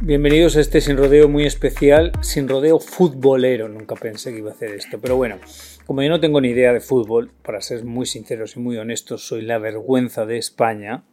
bienvenidos 0.00 0.56
a 0.56 0.60
este 0.60 0.80
sin 0.80 0.96
rodeo 0.96 1.28
muy 1.28 1.46
especial, 1.46 2.12
sin 2.20 2.48
rodeo 2.48 2.78
futbolero. 2.78 3.68
Nunca 3.68 3.94
pensé 3.94 4.32
que 4.32 4.38
iba 4.38 4.50
a 4.50 4.54
hacer 4.54 4.70
esto, 4.70 5.00
pero 5.00 5.16
bueno, 5.16 5.38
como 5.86 6.02
yo 6.02 6.08
no 6.08 6.20
tengo 6.20 6.40
ni 6.40 6.48
idea 6.48 6.72
de 6.72 6.80
fútbol, 6.80 7.30
para 7.42 7.60
ser 7.60 7.84
muy 7.84 8.06
sinceros 8.06 8.56
y 8.56 8.60
muy 8.60 8.76
honestos, 8.76 9.26
soy 9.26 9.42
la 9.42 9.58
vergüenza 9.58 10.26
de 10.26 10.38
España. 10.38 11.04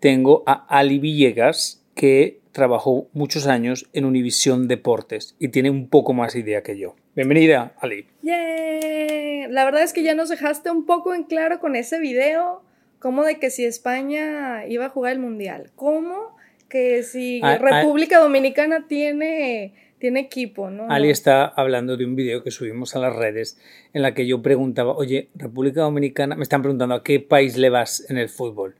Tengo 0.00 0.42
a 0.46 0.66
Ali 0.68 0.98
Villegas, 0.98 1.84
que 1.94 2.40
trabajó 2.52 3.08
muchos 3.12 3.46
años 3.46 3.88
en 3.92 4.04
Univisión 4.04 4.68
Deportes 4.68 5.36
y 5.38 5.48
tiene 5.48 5.70
un 5.70 5.88
poco 5.88 6.12
más 6.12 6.34
idea 6.36 6.62
que 6.62 6.78
yo. 6.78 6.96
Bienvenida, 7.14 7.74
Ali. 7.78 8.06
¡Yay! 8.22 9.48
La 9.48 9.64
verdad 9.64 9.82
es 9.82 9.92
que 9.92 10.02
ya 10.02 10.14
nos 10.14 10.28
dejaste 10.28 10.70
un 10.70 10.86
poco 10.86 11.14
en 11.14 11.24
claro 11.24 11.60
con 11.60 11.76
ese 11.76 12.00
video, 12.00 12.62
como 12.98 13.22
de 13.22 13.38
que 13.38 13.50
si 13.50 13.64
España 13.64 14.66
iba 14.66 14.86
a 14.86 14.90
jugar 14.90 15.12
el 15.12 15.18
Mundial. 15.18 15.70
¿Cómo? 15.76 16.33
Que 16.74 17.04
si 17.04 17.40
Ah, 17.40 17.52
ah. 17.52 17.58
República 17.58 18.18
Dominicana 18.18 18.88
tiene, 18.88 19.74
tiene 20.00 20.18
equipo, 20.18 20.70
¿no? 20.70 20.90
Ali 20.90 21.08
está 21.08 21.44
hablando 21.46 21.96
de 21.96 22.04
un 22.04 22.16
vídeo 22.16 22.42
que 22.42 22.50
subimos 22.50 22.96
a 22.96 22.98
las 22.98 23.14
redes 23.14 23.58
en 23.92 24.02
la 24.02 24.12
que 24.12 24.26
yo 24.26 24.42
preguntaba, 24.42 24.92
oye, 24.92 25.28
República 25.36 25.82
Dominicana, 25.82 26.34
me 26.34 26.42
están 26.42 26.62
preguntando 26.62 26.96
a 26.96 27.04
qué 27.04 27.20
país 27.20 27.56
le 27.56 27.70
vas 27.70 28.04
en 28.10 28.18
el 28.18 28.28
fútbol. 28.28 28.74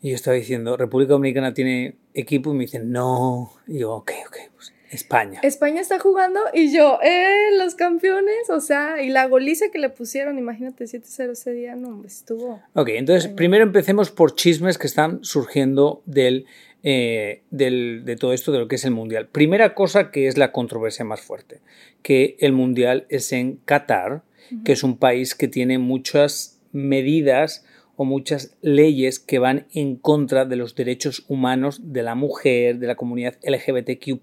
Y 0.00 0.08
yo 0.08 0.14
estaba 0.14 0.34
diciendo, 0.34 0.78
República 0.78 1.12
Dominicana 1.12 1.52
tiene 1.52 1.96
equipo 2.14 2.52
y 2.52 2.54
me 2.54 2.64
dicen, 2.64 2.90
no. 2.90 3.52
Y 3.68 3.80
yo, 3.80 3.92
ok, 3.92 4.12
ok, 4.26 4.36
pues 4.54 4.72
España. 4.90 5.40
España 5.42 5.80
está 5.80 5.98
jugando 5.98 6.40
y 6.52 6.74
yo, 6.74 6.98
eh, 7.02 7.50
los 7.58 7.74
campeones, 7.74 8.50
o 8.50 8.60
sea, 8.60 9.02
y 9.02 9.08
la 9.10 9.28
goliza 9.28 9.66
que 9.70 9.78
le 9.78 9.88
pusieron, 9.88 10.38
imagínate 10.38 10.84
7-0 10.84 11.32
ese 11.32 11.52
día, 11.52 11.76
no, 11.76 12.02
estuvo. 12.04 12.60
Ok, 12.74 12.88
entonces 12.94 13.30
primero 13.30 13.62
empecemos 13.62 14.10
por 14.10 14.34
chismes 14.34 14.78
que 14.78 14.88
están 14.88 15.22
surgiendo 15.22 16.02
del, 16.06 16.46
eh, 16.82 17.42
del- 17.50 18.02
de 18.04 18.16
todo 18.16 18.32
esto 18.32 18.52
de 18.52 18.58
lo 18.58 18.68
que 18.68 18.76
es 18.76 18.84
el 18.84 18.90
Mundial. 18.92 19.28
Primera 19.28 19.74
cosa 19.74 20.10
que 20.10 20.26
es 20.26 20.36
la 20.38 20.52
controversia 20.52 21.04
más 21.04 21.20
fuerte, 21.20 21.60
que 22.02 22.36
el 22.40 22.52
Mundial 22.52 23.06
es 23.08 23.32
en 23.32 23.56
Qatar, 23.64 24.22
que 24.64 24.72
es 24.72 24.82
un 24.82 24.96
país 24.96 25.34
que 25.34 25.46
tiene 25.48 25.78
muchas 25.78 26.60
medidas 26.72 27.64
o 27.96 28.04
muchas 28.04 28.56
leyes 28.62 29.20
que 29.20 29.38
van 29.38 29.66
en 29.74 29.94
contra 29.96 30.46
de 30.46 30.56
los 30.56 30.74
derechos 30.74 31.24
humanos 31.28 31.92
de 31.92 32.02
la 32.02 32.14
mujer, 32.14 32.78
de 32.78 32.86
la 32.86 32.94
comunidad 32.96 33.36
LGBTQ. 33.42 34.18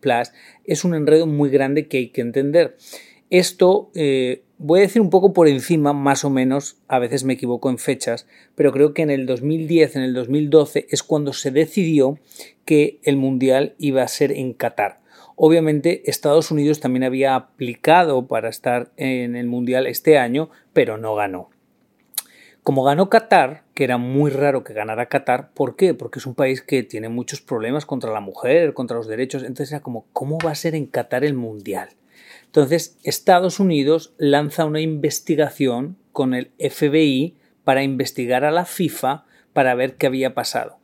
Es 0.66 0.84
un 0.84 0.96
enredo 0.96 1.28
muy 1.28 1.50
grande 1.52 1.88
que 1.88 1.98
hay 1.98 2.08
que 2.10 2.22
entender. 2.22 2.76
Esto 3.30 3.92
eh, 3.94 4.42
voy 4.58 4.80
a 4.80 4.84
decir 4.84 5.02
un 5.02 5.10
poco 5.10 5.34
por 5.34 5.48
encima, 5.48 5.94
más 5.94 6.26
o 6.26 6.30
menos, 6.30 6.78
a 6.88 7.00
veces 7.00 7.24
me 7.24 7.34
equivoco 7.34 7.70
en 7.70 7.78
fechas, 7.78 8.28
pero 8.56 8.72
creo 8.72 8.94
que 8.94 9.04
en 9.04 9.10
el 9.10 9.26
2010, 9.26 9.96
en 9.96 10.02
el 10.02 10.14
2012 10.14 10.88
es 10.90 11.04
cuando 11.04 11.34
se 11.34 11.52
decidió 11.52 12.20
que 12.66 13.00
el 13.04 13.18
Mundial 13.18 13.76
iba 13.78 14.04
a 14.04 14.08
ser 14.08 14.32
en 14.32 14.54
Qatar. 14.54 15.00
Obviamente 15.36 16.10
Estados 16.10 16.50
Unidos 16.50 16.80
también 16.80 17.04
había 17.04 17.36
aplicado 17.36 18.28
para 18.28 18.50
estar 18.50 18.92
en 18.98 19.36
el 19.36 19.46
Mundial 19.46 19.86
este 19.86 20.18
año, 20.18 20.50
pero 20.74 20.98
no 20.98 21.14
ganó. 21.14 21.50
Como 22.64 22.84
ganó 22.84 23.10
Qatar, 23.10 23.64
que 23.76 23.84
era 23.86 23.98
muy 23.98 24.32
raro 24.32 24.64
que 24.64 24.74
ganara 24.74 25.06
Qatar, 25.06 25.52
¿por 25.52 25.76
qué? 25.76 25.94
Porque 25.94 26.20
es 26.20 26.26
un 26.26 26.36
país 26.36 26.62
que 26.62 26.84
tiene 26.84 27.08
muchos 27.08 27.40
problemas 27.40 27.86
contra 27.86 28.12
la 28.12 28.20
mujer, 28.20 28.74
contra 28.74 28.98
los 28.98 29.08
derechos, 29.08 29.44
entonces 29.44 29.72
era 29.72 29.82
como, 29.82 30.06
¿cómo 30.12 30.38
va 30.40 30.52
a 30.52 30.56
ser 30.56 30.76
en 30.76 30.88
Qatar 30.88 31.24
el 31.24 31.36
Mundial? 31.36 31.90
Entonces, 32.48 32.98
Estados 33.04 33.60
Unidos 33.60 34.14
lanza 34.18 34.66
una 34.66 34.82
investigación 34.82 35.98
con 36.12 36.34
el 36.34 36.52
FBI 36.60 37.36
para 37.64 37.84
investigar 37.84 38.44
a 38.46 38.52
la 38.52 38.66
FIFA 38.66 39.26
para 39.54 39.76
ver 39.76 39.96
qué 39.96 40.08
había 40.08 40.34
pasado. 40.34 40.80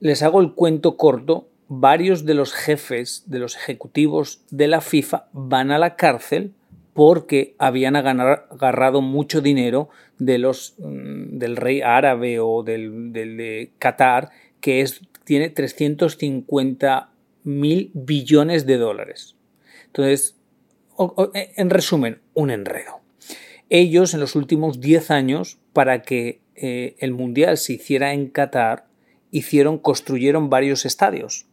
Les 0.00 0.22
hago 0.22 0.40
el 0.40 0.52
cuento 0.52 0.96
corto, 0.96 1.48
varios 1.68 2.24
de 2.24 2.34
los 2.34 2.52
jefes, 2.52 3.24
de 3.26 3.38
los 3.40 3.56
ejecutivos 3.56 4.42
de 4.50 4.68
la 4.68 4.80
FIFA 4.80 5.28
van 5.32 5.70
a 5.72 5.78
la 5.78 5.96
cárcel 5.96 6.52
porque 6.94 7.54
habían 7.58 7.96
agar- 7.96 8.46
agarrado 8.50 9.02
mucho 9.02 9.40
dinero 9.42 9.88
de 10.18 10.38
los, 10.38 10.74
mm, 10.78 11.38
del 11.38 11.56
rey 11.56 11.82
árabe 11.82 12.38
o 12.40 12.62
del, 12.62 13.12
del 13.12 13.36
de 13.36 13.72
Qatar, 13.78 14.30
que 14.60 14.86
tiene 15.24 15.50
350 15.50 17.10
mil 17.44 17.90
billones 17.94 18.64
de 18.64 18.76
dólares. 18.78 19.34
Entonces, 19.86 20.35
o- 20.96 21.14
o- 21.16 21.30
en 21.34 21.70
resumen, 21.70 22.20
un 22.34 22.50
enredo. 22.50 23.00
Ellos 23.68 24.14
en 24.14 24.20
los 24.20 24.34
últimos 24.36 24.80
10 24.80 25.10
años, 25.10 25.58
para 25.72 26.02
que 26.02 26.40
eh, 26.54 26.96
el 27.00 27.12
Mundial 27.12 27.58
se 27.58 27.74
hiciera 27.74 28.12
en 28.14 28.28
Qatar, 28.28 28.86
hicieron, 29.30 29.78
construyeron 29.78 30.48
varios 30.48 30.86
estadios. 30.86 31.46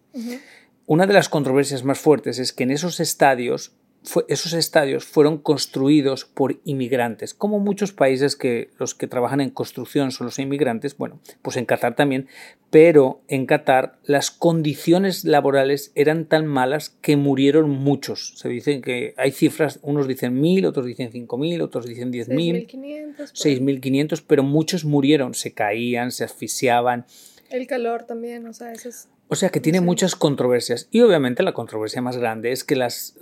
Una 0.86 1.08
de 1.08 1.14
las 1.14 1.28
controversias 1.30 1.84
más 1.84 2.00
fuertes 2.00 2.40
es 2.40 2.54
que 2.54 2.64
en 2.64 2.72
esos 2.72 3.00
estadios, 3.00 3.74
fue- 4.04 4.26
esos 4.28 4.54
estadios 4.54 5.06
fueron 5.06 5.38
construidos 5.38 6.26
por 6.26 6.60
inmigrantes, 6.66 7.34
como 7.34 7.60
muchos 7.60 7.92
países 7.94 8.36
que 8.36 8.70
los 8.78 8.96
que 8.96 9.08
trabajan 9.08 9.42
en 9.42 9.50
construcción 9.50 10.12
son 10.12 10.26
los 10.26 10.40
inmigrantes, 10.40 10.98
bueno, 10.98 11.20
pues 11.42 11.58
en 11.58 11.66
Qatar 11.66 11.96
también, 11.96 12.28
pero 12.70 13.22
en 13.28 13.46
Qatar 13.46 13.98
las 14.04 14.32
condiciones 14.32 15.24
laborales 15.26 15.92
eran 15.96 16.26
tan 16.26 16.46
malas 16.48 16.90
que 17.02 17.16
murieron 17.18 17.70
muchos. 17.70 18.34
Se 18.38 18.50
dicen 18.50 18.82
que 18.82 19.14
hay 19.18 19.32
cifras, 19.32 19.80
unos 19.84 20.08
dicen 20.08 20.40
mil, 20.40 20.66
otros 20.66 20.86
dicen 20.86 21.12
cinco 21.12 21.38
mil, 21.38 21.62
otros 21.62 21.86
dicen 21.86 22.12
diez 22.12 22.28
mil. 22.30 22.68
6.500. 22.68 23.16
pues. 23.16 23.34
6.500, 23.34 24.24
pero 24.26 24.44
muchos 24.44 24.86
murieron, 24.86 25.34
se 25.34 25.54
caían, 25.54 26.12
se 26.12 26.24
asfixiaban. 26.24 27.06
El 27.50 27.68
calor 27.68 28.04
también, 28.04 28.48
o 28.48 28.54
sea, 28.54 28.72
eso 28.74 28.90
es. 28.90 29.08
O 29.30 29.36
sea 29.36 29.50
que 29.50 29.60
tiene 29.60 29.80
Sí. 29.80 29.84
muchas 29.86 30.16
controversias. 30.16 30.88
Y 30.92 31.02
obviamente 31.02 31.44
la 31.44 31.54
controversia 31.54 32.02
más 32.02 32.18
grande 32.18 32.52
es 32.52 32.64
que 32.64 32.76
las, 32.76 33.16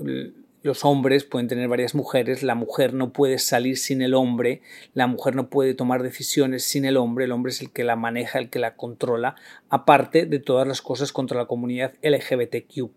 los 0.64 0.86
hombres 0.86 1.24
pueden 1.24 1.48
tener 1.48 1.68
varias 1.68 1.96
mujeres, 1.96 2.44
la 2.44 2.54
mujer 2.56 2.94
no 2.94 3.12
puede 3.12 3.40
salir 3.40 3.78
sin 3.78 4.02
el 4.02 4.14
hombre, 4.14 4.62
la 4.94 5.08
mujer 5.08 5.36
no 5.36 5.50
puede 5.50 5.74
tomar 5.74 6.04
decisiones 6.04 6.64
sin 6.64 6.86
el 6.86 6.98
hombre, 6.98 7.26
el 7.26 7.32
hombre 7.32 7.52
es 7.52 7.62
el 7.62 7.72
que 7.72 7.84
la 7.84 7.96
maneja, 7.96 8.38
el 8.38 8.50
que 8.50 8.60
la 8.60 8.76
controla, 8.76 9.36
aparte 9.70 10.26
de 10.26 10.40
todas 10.40 10.68
las 10.68 10.82
cosas 10.82 11.12
contra 11.12 11.38
la 11.38 11.46
comunidad 11.48 11.94
LGBTQ. 12.04 12.90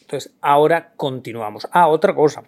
Entonces, 0.00 0.32
ahora 0.40 0.92
continuamos. 0.96 1.66
Ah, 1.72 1.88
otra 1.88 2.14
cosa, 2.14 2.44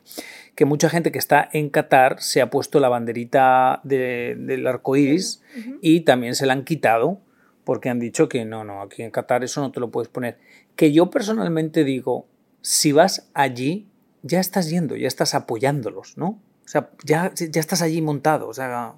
que 0.55 0.65
mucha 0.65 0.91
gente 0.91 1.11
que 1.13 1.19
está 1.19 1.49
en 1.53 1.71
Qatar 1.71 2.21
se 2.23 2.41
ha 2.43 2.51
puesto 2.51 2.81
la 2.81 2.89
banderita 2.89 3.81
de- 3.85 4.37
del 4.39 4.67
arco 4.67 4.97
iris 4.97 5.43
y 5.81 6.01
también 6.01 6.35
se 6.35 6.47
la 6.47 6.53
han 6.53 6.65
quitado 6.65 7.21
porque 7.65 7.89
han 7.89 8.01
dicho 8.01 8.29
que 8.29 8.45
no, 8.45 8.65
no, 8.65 8.83
aquí 8.83 9.03
en 9.03 9.11
Qatar 9.11 9.45
eso 9.45 9.61
no 9.61 9.71
te 9.73 9.81
lo 9.81 9.91
puedes 9.91 10.09
poner. 10.09 10.39
Que 10.77 10.93
yo 10.93 11.09
personalmente 11.11 11.85
digo, 11.85 12.27
si 12.63 12.93
vas 12.93 13.31
allí, 13.33 13.87
ya 14.23 14.41
estás 14.41 14.71
yendo, 14.71 14.97
ya 14.97 15.09
estás 15.09 15.35
apoyándolos, 15.35 16.17
¿no? 16.17 16.41
O 16.65 16.69
sea, 16.69 16.91
ya, 17.05 17.33
ya 17.35 17.61
estás 17.61 17.83
allí 17.83 18.01
montado, 18.01 18.49
o 18.49 18.55
sea, 18.55 18.95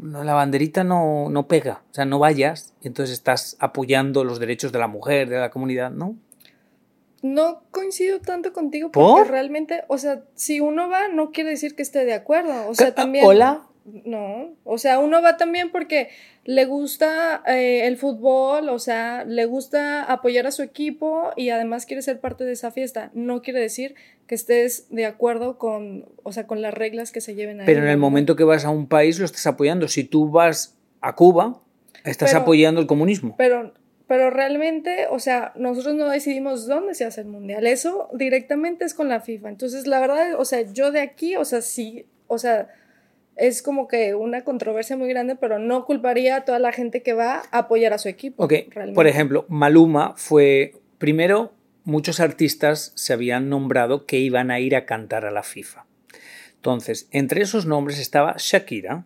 la 0.00 0.34
banderita 0.34 0.84
no, 0.84 1.28
no 1.30 1.48
pega, 1.48 1.82
o 1.90 1.94
sea, 1.94 2.04
no 2.04 2.18
vayas 2.18 2.74
y 2.80 2.88
entonces 2.88 3.12
estás 3.12 3.56
apoyando 3.60 4.24
los 4.24 4.38
derechos 4.38 4.72
de 4.72 4.78
la 4.78 4.88
mujer, 4.88 5.28
de 5.28 5.38
la 5.38 5.50
comunidad, 5.50 5.90
¿no? 5.90 6.16
No 7.22 7.62
coincido 7.70 8.20
tanto 8.20 8.52
contigo 8.52 8.92
porque 8.92 9.28
realmente, 9.28 9.84
o 9.88 9.98
sea, 9.98 10.22
si 10.34 10.60
uno 10.60 10.88
va, 10.88 11.08
no 11.08 11.32
quiere 11.32 11.50
decir 11.50 11.74
que 11.74 11.82
esté 11.82 12.04
de 12.04 12.14
acuerdo. 12.14 12.68
O 12.68 12.74
sea, 12.74 12.94
también. 12.94 13.24
¿Hola? 13.26 13.66
No, 14.04 14.56
o 14.64 14.78
sea, 14.78 14.98
uno 14.98 15.22
va 15.22 15.36
también 15.36 15.70
porque 15.70 16.08
le 16.44 16.64
gusta 16.64 17.42
eh, 17.46 17.86
el 17.86 17.96
fútbol, 17.96 18.68
o 18.68 18.80
sea, 18.80 19.24
le 19.24 19.46
gusta 19.46 20.02
apoyar 20.02 20.46
a 20.46 20.50
su 20.50 20.62
equipo 20.62 21.30
y 21.36 21.50
además 21.50 21.86
quiere 21.86 22.02
ser 22.02 22.18
parte 22.18 22.44
de 22.44 22.52
esa 22.52 22.72
fiesta. 22.72 23.10
No 23.14 23.42
quiere 23.42 23.60
decir 23.60 23.94
que 24.26 24.34
estés 24.34 24.88
de 24.90 25.06
acuerdo 25.06 25.56
con, 25.56 26.04
o 26.24 26.32
sea, 26.32 26.48
con 26.48 26.62
las 26.62 26.74
reglas 26.74 27.12
que 27.12 27.20
se 27.20 27.36
lleven 27.36 27.60
ahí. 27.60 27.66
Pero 27.66 27.82
en 27.82 27.88
el 27.88 27.96
momento 27.96 28.34
que 28.34 28.42
vas 28.42 28.64
a 28.64 28.70
un 28.70 28.88
país 28.88 29.20
lo 29.20 29.24
estás 29.24 29.46
apoyando. 29.46 29.86
Si 29.86 30.02
tú 30.02 30.30
vas 30.30 30.76
a 31.00 31.14
Cuba, 31.14 31.60
estás 32.04 32.34
apoyando 32.34 32.80
el 32.80 32.88
comunismo. 32.88 33.36
Pero, 33.38 33.72
pero 34.08 34.30
realmente, 34.30 35.06
o 35.10 35.20
sea, 35.20 35.52
nosotros 35.54 35.94
no 35.94 36.08
decidimos 36.08 36.66
dónde 36.66 36.94
se 36.94 37.04
hace 37.04 37.20
el 37.20 37.28
mundial. 37.28 37.68
Eso 37.68 38.08
directamente 38.14 38.84
es 38.84 38.94
con 38.94 39.08
la 39.08 39.20
FIFA. 39.20 39.50
Entonces, 39.50 39.86
la 39.86 40.00
verdad, 40.00 40.34
o 40.38 40.44
sea, 40.44 40.62
yo 40.62 40.90
de 40.90 41.00
aquí, 41.00 41.36
o 41.36 41.44
sea, 41.44 41.60
sí, 41.60 42.06
o 42.26 42.38
sea 42.38 42.68
es 43.36 43.62
como 43.62 43.86
que 43.86 44.14
una 44.14 44.44
controversia 44.44 44.96
muy 44.96 45.08
grande, 45.08 45.36
pero 45.36 45.58
no 45.58 45.84
culparía 45.84 46.36
a 46.36 46.44
toda 46.44 46.58
la 46.58 46.72
gente 46.72 47.02
que 47.02 47.12
va 47.12 47.42
a 47.50 47.58
apoyar 47.58 47.92
a 47.92 47.98
su 47.98 48.08
equipo. 48.08 48.44
Ok, 48.44 48.54
por 48.94 49.06
ejemplo, 49.06 49.44
Maluma 49.48 50.14
fue, 50.16 50.74
primero, 50.98 51.52
muchos 51.84 52.18
artistas 52.20 52.92
se 52.94 53.12
habían 53.12 53.48
nombrado 53.48 54.06
que 54.06 54.18
iban 54.18 54.50
a 54.50 54.58
ir 54.58 54.74
a 54.74 54.86
cantar 54.86 55.26
a 55.26 55.30
la 55.30 55.42
FIFA. 55.42 55.84
Entonces, 56.56 57.08
entre 57.12 57.42
esos 57.42 57.66
nombres 57.66 57.98
estaba 57.98 58.34
Shakira 58.38 59.04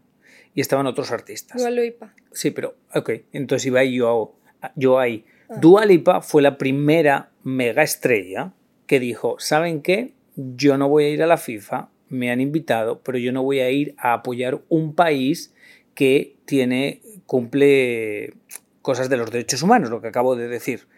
y 0.55 0.61
estaban 0.61 0.87
otros 0.87 1.11
artistas. 1.11 1.61
Dua 1.61 1.71
Lipa. 1.71 2.15
Sí, 2.32 2.53
pero, 2.53 2.77
ok, 2.94 3.11
entonces 3.32 3.67
iba 3.67 3.82
yo, 3.85 4.37
yo 4.77 4.99
ahí. 4.99 5.25
Ah. 5.49 5.59
Dua 5.61 5.85
Lipa 5.85 6.23
fue 6.23 6.41
la 6.41 6.56
primera 6.56 7.31
mega 7.43 7.82
estrella 7.82 8.53
que 8.87 9.00
dijo, 9.00 9.37
¿saben 9.41 9.82
qué? 9.82 10.15
Yo 10.37 10.79
no 10.79 10.88
voy 10.88 11.05
a 11.05 11.09
ir 11.11 11.23
a 11.23 11.27
la 11.27 11.37
FIFA 11.37 11.91
me 12.10 12.30
han 12.30 12.40
invitado, 12.40 13.00
pero 13.02 13.16
yo 13.16 13.32
no 13.32 13.42
voy 13.42 13.60
a 13.60 13.70
ir 13.70 13.94
a 13.96 14.12
apoyar 14.12 14.60
un 14.68 14.94
país 14.94 15.54
que 15.94 16.36
tiene, 16.44 17.00
cumple 17.26 18.34
cosas 18.82 19.08
de 19.08 19.16
los 19.16 19.30
derechos 19.30 19.62
humanos, 19.62 19.90
lo 19.90 20.00
que 20.00 20.08
acabo 20.08 20.36
de 20.36 20.48
decir. 20.48 20.88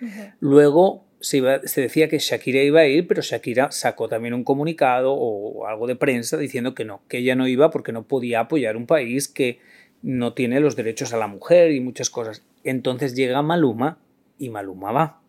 Luego 0.41 1.05
se, 1.21 1.43
se, 1.69 1.81
decía 1.83 2.09
que 2.09 2.19
Shakira 2.19 2.63
iba 2.63 2.81
a 2.81 2.87
ir, 2.87 3.07
pero 3.07 3.23
Shakira 3.23 3.71
sacó 3.71 4.09
también 4.09 4.35
un 4.35 4.45
comunicado 4.45 5.13
o 5.13 5.67
algo 5.67 5.87
de 5.87 5.97
prensa 5.97 6.37
diciendo 6.37 6.75
que 6.75 6.85
no, 6.85 7.03
que 7.09 7.19
ella 7.19 7.35
no 7.35 7.47
iba 7.47 7.71
porque 7.71 7.93
no 7.93 8.05
podía 8.05 8.41
apoyar 8.41 8.77
un 8.77 8.87
país 8.87 9.29
que 9.29 9.61
no 10.03 10.33
tiene 10.33 10.61
los 10.61 10.77
derechos 10.77 11.13
a 11.13 11.17
la 11.17 11.29
mujer 11.29 11.73
y 11.73 11.81
muchas 11.81 12.11
cosas. 12.11 12.43
Entonces 12.65 13.15
llega 13.15 13.43
Maluma 13.43 13.99
y 14.39 14.51
Maluma 14.51 14.93
va. 14.93 15.22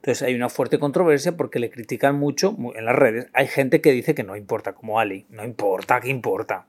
Entonces 0.00 0.22
hay 0.22 0.34
una 0.34 0.48
fuerte 0.48 0.78
controversia 0.78 1.36
porque 1.36 1.58
le 1.58 1.70
critican 1.70 2.18
mucho 2.18 2.56
en 2.74 2.86
las 2.86 2.96
redes. 2.96 3.26
Hay 3.34 3.46
gente 3.46 3.82
que 3.82 3.92
dice 3.92 4.14
que 4.14 4.22
no 4.22 4.34
importa, 4.34 4.72
como 4.72 4.98
Ali, 4.98 5.26
no 5.28 5.44
importa, 5.44 6.00
¿qué 6.00 6.08
importa? 6.08 6.66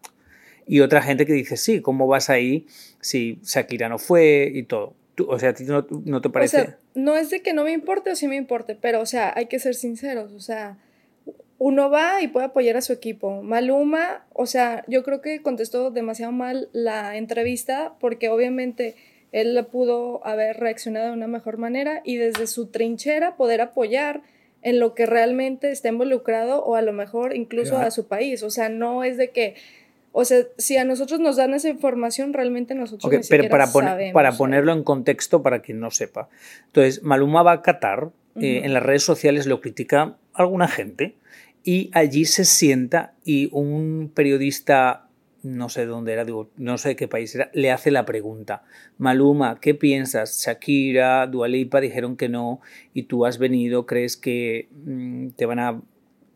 Y 0.67 0.81
otra 0.81 1.01
gente 1.01 1.25
que 1.25 1.33
dice, 1.33 1.55
sí, 1.55 1.81
¿cómo 1.81 2.07
vas 2.07 2.29
ahí 2.29 2.67
si 2.99 3.39
Shakira 3.43 3.87
no 3.87 3.99
fue 3.99 4.51
y 4.53 4.63
todo? 4.63 4.95
o 5.27 5.39
sea, 5.39 5.49
¿a 5.49 5.53
ti 5.53 5.65
no, 5.65 6.21
te 6.21 6.29
parece? 6.29 6.57
O 6.57 6.63
sea, 6.65 6.77
no 6.95 7.15
es 7.15 7.29
de 7.29 7.41
que 7.41 7.53
no 7.53 7.63
me 7.63 7.71
importe 7.71 8.11
o 8.11 8.15
sí 8.15 8.27
me 8.27 8.35
importe, 8.35 8.75
pero, 8.75 9.01
o 9.01 9.05
sea, 9.05 9.33
hay 9.35 9.45
que 9.45 9.59
ser 9.59 9.75
sinceros, 9.75 10.33
o 10.33 10.39
sea, 10.39 10.77
uno 11.57 11.89
va 11.89 12.21
y 12.21 12.27
puede 12.27 12.47
apoyar 12.47 12.75
a 12.77 12.81
su 12.81 12.91
equipo. 12.91 13.43
Maluma, 13.43 14.25
o 14.33 14.45
sea, 14.45 14.83
yo 14.87 15.03
creo 15.03 15.21
que 15.21 15.41
contestó 15.41 15.91
demasiado 15.91 16.31
mal 16.31 16.69
la 16.73 17.17
entrevista 17.17 17.93
porque 17.99 18.29
obviamente 18.29 18.95
él 19.31 19.65
pudo 19.71 20.25
haber 20.25 20.57
reaccionado 20.57 21.07
de 21.07 21.13
una 21.13 21.27
mejor 21.27 21.57
manera 21.57 22.01
y 22.03 22.17
desde 22.17 22.47
su 22.47 22.67
trinchera 22.67 23.35
poder 23.35 23.61
apoyar 23.61 24.21
en 24.61 24.79
lo 24.79 24.93
que 24.93 25.05
realmente 25.05 25.71
está 25.71 25.89
involucrado 25.89 26.63
o 26.63 26.75
a 26.75 26.81
lo 26.81 26.93
mejor 26.93 27.35
incluso 27.35 27.77
a 27.77 27.91
su 27.91 28.07
país. 28.07 28.43
O 28.43 28.49
sea, 28.49 28.69
no 28.69 29.03
es 29.03 29.17
de 29.17 29.31
que, 29.31 29.55
o 30.11 30.25
sea, 30.25 30.43
si 30.57 30.77
a 30.77 30.85
nosotros 30.85 31.19
nos 31.19 31.37
dan 31.37 31.53
esa 31.53 31.69
información, 31.69 32.33
realmente 32.33 32.75
nosotros 32.75 33.05
okay, 33.05 33.21
pero 33.27 33.49
para, 33.49 33.67
para 34.13 34.31
ponerlo 34.33 34.73
en 34.73 34.83
contexto 34.83 35.41
para 35.41 35.61
quien 35.61 35.79
no 35.79 35.89
sepa. 35.91 36.29
Entonces, 36.67 37.01
Maluma 37.01 37.41
va 37.41 37.53
a 37.53 37.61
Qatar, 37.61 38.09
eh, 38.39 38.61
en 38.63 38.73
las 38.73 38.83
redes 38.83 39.03
sociales 39.03 39.45
lo 39.45 39.59
critica 39.59 40.15
alguna 40.33 40.69
gente 40.69 41.15
y 41.63 41.89
allí 41.93 42.25
se 42.25 42.45
sienta 42.45 43.13
y 43.25 43.49
un 43.51 44.11
periodista 44.13 45.07
no 45.43 45.69
sé 45.69 45.85
dónde 45.85 46.13
era, 46.13 46.25
digo, 46.25 46.49
no 46.57 46.77
sé 46.77 46.95
qué 46.95 47.07
país 47.07 47.33
era, 47.35 47.49
le 47.53 47.71
hace 47.71 47.91
la 47.91 48.05
pregunta, 48.05 48.63
Maluma, 48.97 49.59
¿qué 49.59 49.73
piensas? 49.73 50.43
Shakira, 50.45 51.27
Dualipa 51.27 51.81
dijeron 51.81 52.17
que 52.17 52.29
no 52.29 52.61
y 52.93 53.03
tú 53.03 53.25
has 53.25 53.37
venido, 53.37 53.85
¿crees 53.85 54.17
que 54.17 54.69
mm, 54.85 55.29
te 55.29 55.45
van 55.45 55.59
a 55.59 55.71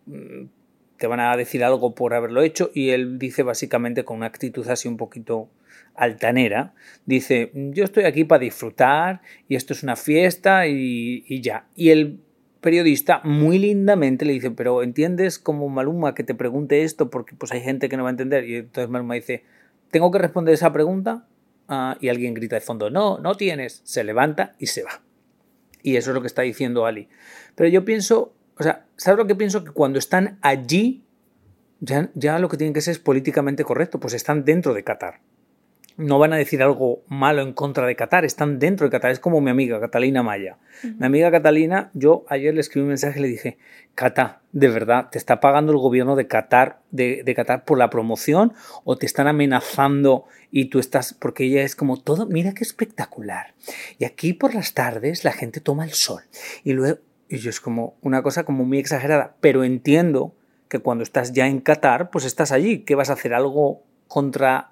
mm, 0.06 0.50
te 0.98 1.08
van 1.08 1.20
a 1.20 1.36
decir 1.36 1.64
algo 1.64 1.94
por 1.94 2.14
haberlo 2.14 2.42
hecho? 2.42 2.72
Y 2.74 2.90
él 2.90 3.20
dice 3.20 3.44
básicamente 3.44 4.06
con 4.06 4.18
una 4.18 4.28
actitud 4.28 4.68
así 4.70 4.88
un 4.88 4.98
poquito 4.98 5.50
altanera, 5.94 6.74
dice, 7.06 7.52
yo 7.54 7.84
estoy 7.84 8.06
aquí 8.06 8.24
para 8.24 8.40
disfrutar 8.40 9.22
y 9.48 9.56
esto 9.56 9.74
es 9.74 9.84
una 9.84 9.96
fiesta 9.96 10.68
y, 10.68 11.24
y 11.28 11.42
ya. 11.42 11.68
Y 11.76 11.90
el 11.90 12.20
periodista 12.66 13.22
muy 13.24 13.60
lindamente 13.60 14.26
le 14.26 14.34
dice, 14.34 14.50
pero 14.50 14.82
¿entiendes 14.82 15.38
como 15.38 15.70
Maluma 15.70 16.16
que 16.16 16.24
te 16.24 16.34
pregunte 16.34 16.82
esto? 16.82 17.12
Porque 17.12 17.36
pues 17.36 17.52
hay 17.52 17.62
gente 17.62 17.90
que 17.90 17.96
no 17.96 18.02
va 18.02 18.10
a 18.10 18.12
entender. 18.12 18.50
Y 18.50 18.56
entonces 18.56 18.90
Maluma 18.90 19.14
dice, 19.14 19.44
¿tengo 19.92 20.10
que 20.10 20.18
responder 20.18 20.56
esa 20.56 20.74
pregunta? 20.74 21.28
Ah, 21.68 21.96
y 22.02 22.10
alguien 22.10 22.34
grita 22.34 22.56
de 22.56 22.62
fondo, 22.62 22.90
no, 22.90 23.20
no 23.20 23.36
tienes. 23.36 23.82
Se 23.84 24.04
levanta 24.04 24.56
y 24.58 24.66
se 24.66 24.82
va. 24.82 25.04
Y 25.84 25.96
eso 25.96 26.10
es 26.10 26.16
lo 26.16 26.22
que 26.22 26.28
está 26.28 26.42
diciendo 26.42 26.88
Ali. 26.88 27.08
Pero 27.54 27.70
yo 27.70 27.86
pienso, 27.86 28.34
o 28.58 28.64
sea, 28.64 28.88
¿sabes 28.98 29.20
lo 29.20 29.28
que 29.28 29.36
pienso? 29.36 29.64
Que 29.64 29.70
cuando 29.70 30.00
están 30.00 30.40
allí, 30.42 31.04
ya, 31.82 32.10
ya 32.16 32.40
lo 32.40 32.50
que 32.50 32.58
tienen 32.58 32.74
que 32.74 32.82
ser 32.82 32.94
es 32.94 33.00
políticamente 33.00 33.64
correcto, 33.64 34.00
pues 34.00 34.16
están 34.16 34.44
dentro 34.44 34.74
de 34.74 34.84
Qatar 34.84 35.22
no 35.98 36.20
van 36.20 36.34
a 36.34 36.38
decir 36.38 36.62
algo 36.62 37.04
malo 37.08 37.42
en 37.42 37.54
contra 37.54 37.88
de 37.88 37.96
Qatar, 37.96 38.26
están 38.26 38.60
dentro 38.60 38.86
de 38.86 38.92
Qatar. 38.92 39.12
Es 39.12 39.20
como 39.20 39.40
mi 39.42 39.50
amiga 39.50 39.80
Catalina 39.80 40.24
Maya. 40.24 40.58
Mi 40.84 41.06
amiga 41.06 41.32
Catalina, 41.32 41.90
yo 41.94 42.26
ayer 42.28 42.54
le 42.54 42.60
escribí 42.60 42.84
un 42.84 42.90
mensaje 42.90 43.20
y 43.20 43.22
le 43.22 43.28
dije, 43.30 43.58
Cata, 43.96 44.42
de 44.52 44.68
verdad, 44.68 45.10
¿te 45.10 45.18
está 45.18 45.40
pagando 45.40 45.72
el 45.72 45.78
gobierno 45.78 46.18
de 46.18 46.28
Qatar, 46.28 46.80
de, 46.92 47.24
de, 47.24 47.36
Qatar 47.36 47.64
por 47.64 47.78
la 47.78 47.90
promoción 47.90 48.54
o 48.84 48.98
te 48.98 49.06
están 49.06 49.28
amenazando 49.28 50.26
y 50.52 50.66
tú 50.66 50.80
estás, 50.80 51.14
porque 51.14 51.46
ella 51.46 51.64
es 51.64 51.76
como 51.76 52.02
todo, 52.02 52.26
mira 52.26 52.54
qué 52.54 52.64
espectacular. 52.64 53.54
Y 53.98 54.04
aquí 54.04 54.34
por 54.34 54.54
las 54.54 54.74
tardes 54.74 55.24
la 55.24 55.32
gente 55.32 55.62
toma 55.62 55.86
el 55.86 55.94
sol 55.94 56.24
y 56.64 56.74
luego, 56.74 57.00
y 57.30 57.38
yo 57.38 57.50
es 57.50 57.62
como 57.62 57.96
una 58.02 58.22
cosa 58.22 58.44
como 58.44 58.66
muy 58.66 58.80
exagerada, 58.80 59.36
pero 59.40 59.64
entiendo 59.64 60.36
que 60.68 60.80
cuando 60.80 61.04
estás 61.04 61.32
ya 61.32 61.48
en 61.48 61.62
Qatar, 61.62 62.10
pues 62.10 62.26
estás 62.26 62.52
allí, 62.52 62.80
¿qué 62.80 62.96
vas 62.96 63.10
a 63.10 63.14
hacer? 63.14 63.34
¿Algo 63.34 63.84
contra 64.08 64.72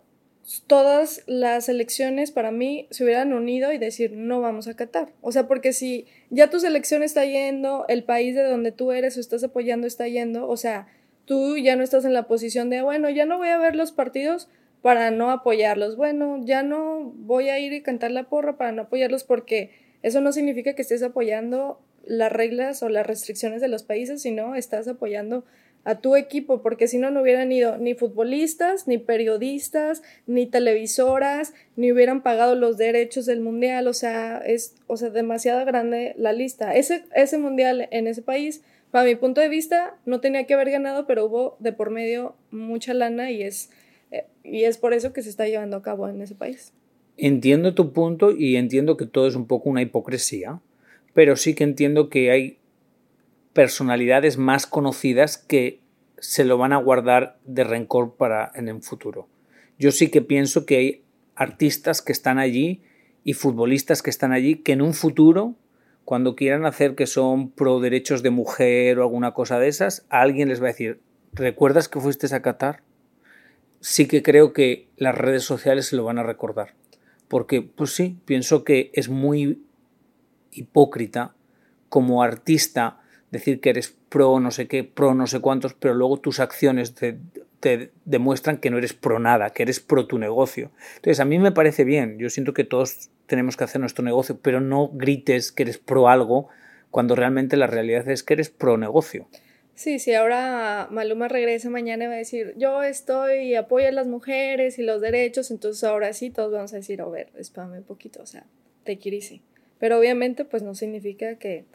todas 0.67 1.23
las 1.27 1.69
elecciones 1.69 2.31
para 2.31 2.51
mí 2.51 2.87
se 2.89 3.03
hubieran 3.03 3.33
unido 3.33 3.71
y 3.71 3.77
decir 3.77 4.13
no 4.13 4.41
vamos 4.41 4.67
a 4.67 4.75
Qatar. 4.75 5.13
O 5.21 5.31
sea, 5.31 5.47
porque 5.47 5.73
si 5.73 6.07
ya 6.29 6.49
tu 6.49 6.59
selección 6.59 7.03
está 7.03 7.25
yendo, 7.25 7.85
el 7.87 8.03
país 8.03 8.35
de 8.35 8.43
donde 8.43 8.71
tú 8.71 8.91
eres 8.91 9.17
o 9.17 9.19
estás 9.19 9.43
apoyando 9.43 9.87
está 9.87 10.07
yendo, 10.07 10.47
o 10.47 10.57
sea, 10.57 10.87
tú 11.25 11.57
ya 11.57 11.75
no 11.75 11.83
estás 11.83 12.05
en 12.05 12.13
la 12.13 12.27
posición 12.27 12.69
de, 12.69 12.81
bueno, 12.81 13.09
ya 13.09 13.25
no 13.25 13.37
voy 13.37 13.49
a 13.49 13.57
ver 13.57 13.75
los 13.75 13.91
partidos 13.91 14.49
para 14.81 15.11
no 15.11 15.29
apoyarlos. 15.31 15.95
Bueno, 15.95 16.41
ya 16.43 16.63
no 16.63 17.13
voy 17.15 17.49
a 17.49 17.59
ir 17.59 17.73
y 17.73 17.81
cantar 17.81 18.11
la 18.11 18.23
porra 18.23 18.57
para 18.57 18.71
no 18.71 18.83
apoyarlos 18.83 19.23
porque 19.23 19.71
eso 20.01 20.21
no 20.21 20.31
significa 20.31 20.73
que 20.73 20.81
estés 20.81 21.03
apoyando 21.03 21.79
las 22.03 22.31
reglas 22.31 22.81
o 22.81 22.89
las 22.89 23.05
restricciones 23.05 23.61
de 23.61 23.67
los 23.67 23.83
países, 23.83 24.21
sino 24.23 24.55
estás 24.55 24.87
apoyando 24.87 25.45
a 25.83 25.99
tu 25.99 26.15
equipo, 26.15 26.61
porque 26.61 26.87
si 26.87 26.97
no, 26.97 27.09
no 27.09 27.21
hubieran 27.21 27.51
ido 27.51 27.77
ni 27.77 27.95
futbolistas, 27.95 28.87
ni 28.87 28.97
periodistas, 28.97 30.03
ni 30.27 30.45
televisoras, 30.45 31.53
ni 31.75 31.91
hubieran 31.91 32.21
pagado 32.21 32.55
los 32.55 32.77
derechos 32.77 33.25
del 33.25 33.41
mundial, 33.41 33.87
o 33.87 33.93
sea, 33.93 34.37
es 34.37 34.75
o 34.87 34.97
sea, 34.97 35.09
demasiado 35.09 35.65
grande 35.65 36.13
la 36.17 36.33
lista. 36.33 36.75
Ese, 36.75 37.05
ese 37.15 37.37
mundial 37.37 37.87
en 37.91 38.07
ese 38.07 38.21
país, 38.21 38.61
para 38.91 39.05
mi 39.05 39.15
punto 39.15 39.41
de 39.41 39.49
vista, 39.49 39.97
no 40.05 40.19
tenía 40.19 40.45
que 40.45 40.53
haber 40.53 40.69
ganado, 40.69 41.07
pero 41.07 41.25
hubo 41.25 41.57
de 41.59 41.73
por 41.73 41.89
medio 41.89 42.35
mucha 42.51 42.93
lana 42.93 43.31
y 43.31 43.41
es, 43.41 43.71
eh, 44.11 44.25
y 44.43 44.65
es 44.65 44.77
por 44.77 44.93
eso 44.93 45.13
que 45.13 45.23
se 45.23 45.29
está 45.29 45.47
llevando 45.47 45.77
a 45.77 45.81
cabo 45.81 46.07
en 46.07 46.21
ese 46.21 46.35
país. 46.35 46.73
Entiendo 47.17 47.73
tu 47.73 47.91
punto 47.91 48.31
y 48.31 48.55
entiendo 48.55 48.97
que 48.97 49.05
todo 49.05 49.27
es 49.27 49.35
un 49.35 49.47
poco 49.47 49.69
una 49.69 49.81
hipocresía, 49.81 50.61
pero 51.13 51.35
sí 51.35 51.55
que 51.55 51.63
entiendo 51.63 52.09
que 52.09 52.31
hay 52.31 52.57
personalidades 53.53 54.37
más 54.37 54.65
conocidas 54.65 55.37
que 55.37 55.81
se 56.17 56.45
lo 56.45 56.57
van 56.57 56.73
a 56.73 56.77
guardar 56.77 57.39
de 57.45 57.63
rencor 57.63 58.15
para 58.15 58.51
en 58.55 58.67
el 58.67 58.81
futuro. 58.81 59.27
Yo 59.77 59.91
sí 59.91 60.09
que 60.09 60.21
pienso 60.21 60.65
que 60.65 60.77
hay 60.77 61.03
artistas 61.35 62.01
que 62.01 62.11
están 62.11 62.37
allí 62.37 62.83
y 63.23 63.33
futbolistas 63.33 64.01
que 64.01 64.09
están 64.09 64.31
allí 64.31 64.57
que 64.57 64.73
en 64.73 64.81
un 64.81 64.93
futuro, 64.93 65.55
cuando 66.05 66.35
quieran 66.35 66.65
hacer 66.65 66.95
que 66.95 67.07
son 67.07 67.51
pro 67.51 67.79
derechos 67.79 68.23
de 68.23 68.29
mujer 68.29 68.99
o 68.99 69.03
alguna 69.03 69.33
cosa 69.33 69.59
de 69.59 69.67
esas, 69.67 70.05
a 70.09 70.21
alguien 70.21 70.49
les 70.49 70.61
va 70.61 70.65
a 70.65 70.71
decir, 70.71 71.01
¿recuerdas 71.33 71.89
que 71.89 71.99
fuiste 71.99 72.33
a 72.33 72.41
Qatar? 72.41 72.83
Sí 73.79 74.07
que 74.07 74.21
creo 74.21 74.53
que 74.53 74.89
las 74.97 75.15
redes 75.15 75.43
sociales 75.43 75.87
se 75.87 75.95
lo 75.95 76.03
van 76.03 76.19
a 76.19 76.23
recordar. 76.23 76.75
Porque, 77.27 77.61
pues 77.61 77.95
sí, 77.95 78.19
pienso 78.25 78.63
que 78.63 78.91
es 78.93 79.09
muy 79.09 79.63
hipócrita 80.51 81.33
como 81.89 82.21
artista 82.21 83.00
decir 83.31 83.61
que 83.61 83.69
eres 83.69 83.95
pro 84.09 84.39
no 84.39 84.51
sé 84.51 84.67
qué, 84.67 84.83
pro 84.83 85.15
no 85.15 85.25
sé 85.25 85.39
cuántos, 85.39 85.73
pero 85.73 85.93
luego 85.93 86.17
tus 86.17 86.39
acciones 86.39 86.93
te, 86.93 87.17
demuestran 88.05 88.57
que 88.57 88.69
no 88.69 88.77
eres 88.77 88.93
pro 88.93 89.19
nada, 89.19 89.51
que 89.51 89.63
eres 89.63 89.79
pro 89.79 90.05
tu 90.05 90.19
negocio. 90.19 90.71
Entonces, 90.97 91.19
a 91.19 91.25
mí 91.25 91.39
me 91.39 91.51
parece 91.51 91.83
bien, 91.83 92.17
yo 92.19 92.29
siento 92.29 92.53
que 92.53 92.63
todos 92.63 93.09
tenemos 93.27 93.55
que 93.55 93.63
hacer 93.63 93.79
nuestro 93.79 94.03
negocio, 94.03 94.39
pero 94.41 94.59
no 94.59 94.89
grites 94.93 95.51
que 95.51 95.63
eres 95.63 95.77
pro 95.77 96.09
algo 96.09 96.49
cuando 96.89 97.15
realmente 97.15 97.55
la 97.57 97.67
realidad 97.67 98.07
es 98.09 98.23
que 98.23 98.33
eres 98.33 98.49
pro 98.49 98.77
negocio. 98.77 99.27
Sí, 99.75 99.99
sí, 99.99 100.13
ahora 100.13 100.89
Maluma 100.91 101.27
regresa 101.27 101.69
mañana 101.69 102.03
y 102.03 102.07
va 102.07 102.13
a 102.13 102.17
decir, 102.17 102.53
yo 102.57 102.83
estoy, 102.83 103.55
apoyo 103.55 103.87
a 103.87 103.91
las 103.91 104.05
mujeres 104.05 104.77
y 104.77 104.83
los 104.83 105.01
derechos, 105.01 105.49
entonces 105.49 105.83
ahora 105.83 106.13
sí 106.13 106.29
todos 106.29 106.51
vamos 106.51 106.73
a 106.73 106.75
decir, 106.75 107.01
a 107.01 107.07
ver, 107.07 107.29
espame 107.37 107.79
un 107.79 107.83
poquito, 107.83 108.21
o 108.21 108.25
sea, 108.25 108.45
te 108.83 108.99
sí. 109.21 109.41
Pero 109.79 109.97
obviamente 109.97 110.45
pues 110.45 110.61
no 110.61 110.75
significa 110.75 111.35
que 111.35 111.65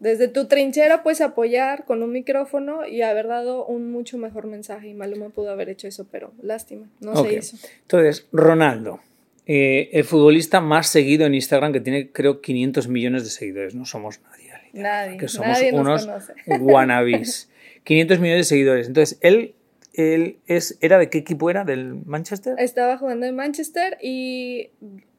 desde 0.00 0.28
tu 0.28 0.46
trinchera 0.46 1.02
puedes 1.02 1.20
apoyar 1.20 1.84
con 1.84 2.02
un 2.02 2.10
micrófono 2.10 2.86
y 2.86 3.02
haber 3.02 3.28
dado 3.28 3.66
un 3.66 3.92
mucho 3.92 4.18
mejor 4.18 4.46
mensaje. 4.46 4.88
Y 4.88 4.94
Maluma 4.94 5.28
pudo 5.28 5.50
haber 5.50 5.68
hecho 5.68 5.86
eso, 5.86 6.06
pero 6.10 6.32
lástima, 6.42 6.88
no 7.00 7.22
se 7.22 7.34
hizo. 7.34 7.56
Entonces, 7.82 8.26
Ronaldo, 8.32 9.00
eh, 9.46 9.90
el 9.92 10.04
futbolista 10.04 10.60
más 10.60 10.88
seguido 10.88 11.26
en 11.26 11.34
Instagram 11.34 11.72
que 11.72 11.80
tiene 11.80 12.10
creo 12.10 12.40
500 12.40 12.88
millones 12.88 13.24
de 13.24 13.30
seguidores. 13.30 13.74
No 13.74 13.84
somos 13.84 14.20
nadie. 14.22 14.50
Nadie. 14.72 15.18
Que 15.18 15.28
somos 15.28 15.58
unos 15.72 16.08
wannabes. 16.46 17.50
500 17.84 18.20
millones 18.20 18.46
de 18.46 18.48
seguidores. 18.48 18.86
Entonces, 18.86 19.18
él 19.20 19.54
él 19.92 20.38
es, 20.46 20.78
¿era 20.80 20.98
de 20.98 21.10
qué 21.10 21.18
equipo 21.18 21.50
era? 21.50 21.64
¿Del 21.64 21.94
Manchester? 22.06 22.54
Estaba 22.58 22.96
jugando 22.96 23.26
en 23.26 23.34
Manchester 23.34 23.98
y 24.00 24.70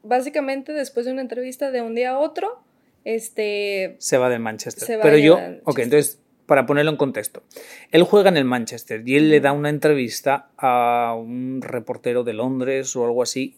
básicamente 0.02 0.74
después 0.74 1.06
de 1.06 1.12
una 1.12 1.22
entrevista 1.22 1.72
de 1.72 1.82
un 1.82 1.94
día 1.94 2.12
a 2.12 2.20
otro 2.20 2.64
este... 3.04 3.96
Se 4.00 4.18
va 4.18 4.30
del 4.30 4.40
Manchester. 4.40 5.00
Pero 5.02 5.18
yo, 5.18 5.40
ok, 5.64 5.80
entonces, 5.80 6.20
para 6.46 6.66
ponerlo 6.66 6.92
en 6.92 6.98
contexto, 6.98 7.44
él 7.92 8.04
juega 8.04 8.30
en 8.30 8.38
el 8.38 8.46
Manchester 8.46 9.08
y 9.08 9.16
él 9.16 9.30
le 9.30 9.40
da 9.40 9.54
una 9.54 9.70
entrevista 9.70 10.50
a 10.58 11.16
un 11.18 11.62
reportero 11.62 12.24
de 12.24 12.34
Londres 12.34 12.96
o 12.96 13.06
algo 13.06 13.24
así 13.24 13.58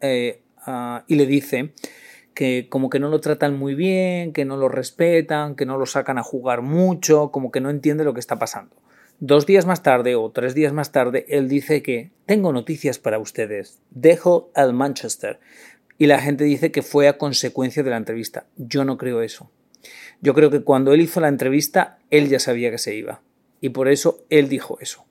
eh, 0.00 0.42
y 1.06 1.14
le 1.14 1.26
dice 1.26 1.72
que 2.34 2.66
como 2.68 2.90
que 2.90 2.98
no 2.98 3.08
lo 3.08 3.20
tratan 3.20 3.56
muy 3.56 3.74
bien, 3.74 4.32
que 4.32 4.44
no 4.44 4.56
lo 4.56 4.68
respetan, 4.68 5.54
que 5.54 5.66
no 5.66 5.76
lo 5.76 5.86
sacan 5.86 6.18
a 6.18 6.22
jugar 6.22 6.62
mucho, 6.62 7.30
como 7.30 7.50
que 7.50 7.60
no 7.60 7.70
entiende 7.70 8.04
lo 8.04 8.14
que 8.14 8.20
está 8.20 8.38
pasando. 8.38 8.74
Dos 9.20 9.46
días 9.46 9.66
más 9.66 9.82
tarde 9.84 10.16
o 10.16 10.30
tres 10.30 10.54
días 10.54 10.72
más 10.72 10.90
tarde, 10.90 11.26
él 11.28 11.48
dice 11.48 11.82
que 11.82 12.10
tengo 12.26 12.52
noticias 12.52 12.98
para 12.98 13.20
ustedes. 13.20 13.80
Dejo 13.90 14.50
al 14.54 14.72
Manchester 14.72 15.38
y 15.98 16.06
la 16.06 16.20
gente 16.20 16.44
dice 16.44 16.72
que 16.72 16.82
fue 16.82 17.08
a 17.08 17.18
consecuencia 17.18 17.82
de 17.82 17.90
la 17.90 17.96
entrevista. 17.96 18.46
Yo 18.56 18.84
no 18.84 18.98
creo 18.98 19.22
eso. 19.22 19.50
Yo 20.20 20.34
creo 20.34 20.50
que 20.50 20.62
cuando 20.62 20.92
él 20.92 21.00
hizo 21.00 21.20
la 21.20 21.28
entrevista, 21.28 21.98
él 22.10 22.28
ya 22.28 22.38
sabía 22.38 22.70
que 22.70 22.78
se 22.78 22.94
iba. 22.94 23.22
Y 23.60 23.70
por 23.70 23.88
eso 23.88 24.24
él 24.30 24.48
dijo 24.48 24.78
eso. 24.80 25.04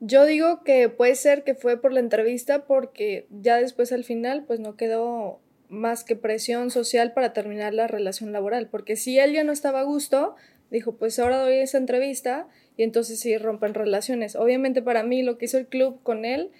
Yo 0.00 0.26
digo 0.26 0.62
que 0.62 0.88
puede 0.88 1.14
ser 1.14 1.42
que 1.42 1.54
fue 1.54 1.80
por 1.80 1.92
la 1.92 2.00
entrevista 2.00 2.66
porque 2.66 3.26
ya 3.30 3.56
después 3.56 3.92
al 3.92 4.04
final 4.04 4.44
pues 4.44 4.60
no 4.60 4.76
quedó 4.76 5.40
más 5.68 6.04
que 6.04 6.16
presión 6.16 6.70
social 6.70 7.12
para 7.12 7.32
terminar 7.32 7.72
la 7.72 7.86
relación 7.86 8.32
laboral. 8.32 8.68
Porque 8.68 8.96
si 8.96 9.18
él 9.18 9.32
ya 9.32 9.42
no 9.42 9.52
estaba 9.52 9.80
a 9.80 9.84
gusto, 9.84 10.36
dijo 10.70 10.96
pues 10.96 11.18
ahora 11.18 11.38
doy 11.38 11.54
esa 11.54 11.78
entrevista 11.78 12.46
y 12.76 12.82
entonces 12.82 13.20
sí 13.20 13.38
rompen 13.38 13.74
relaciones. 13.74 14.36
Obviamente 14.36 14.82
para 14.82 15.02
mí 15.02 15.22
lo 15.22 15.38
que 15.38 15.46
hizo 15.46 15.58
el 15.58 15.66
club 15.66 16.02
con 16.02 16.24
él 16.24 16.50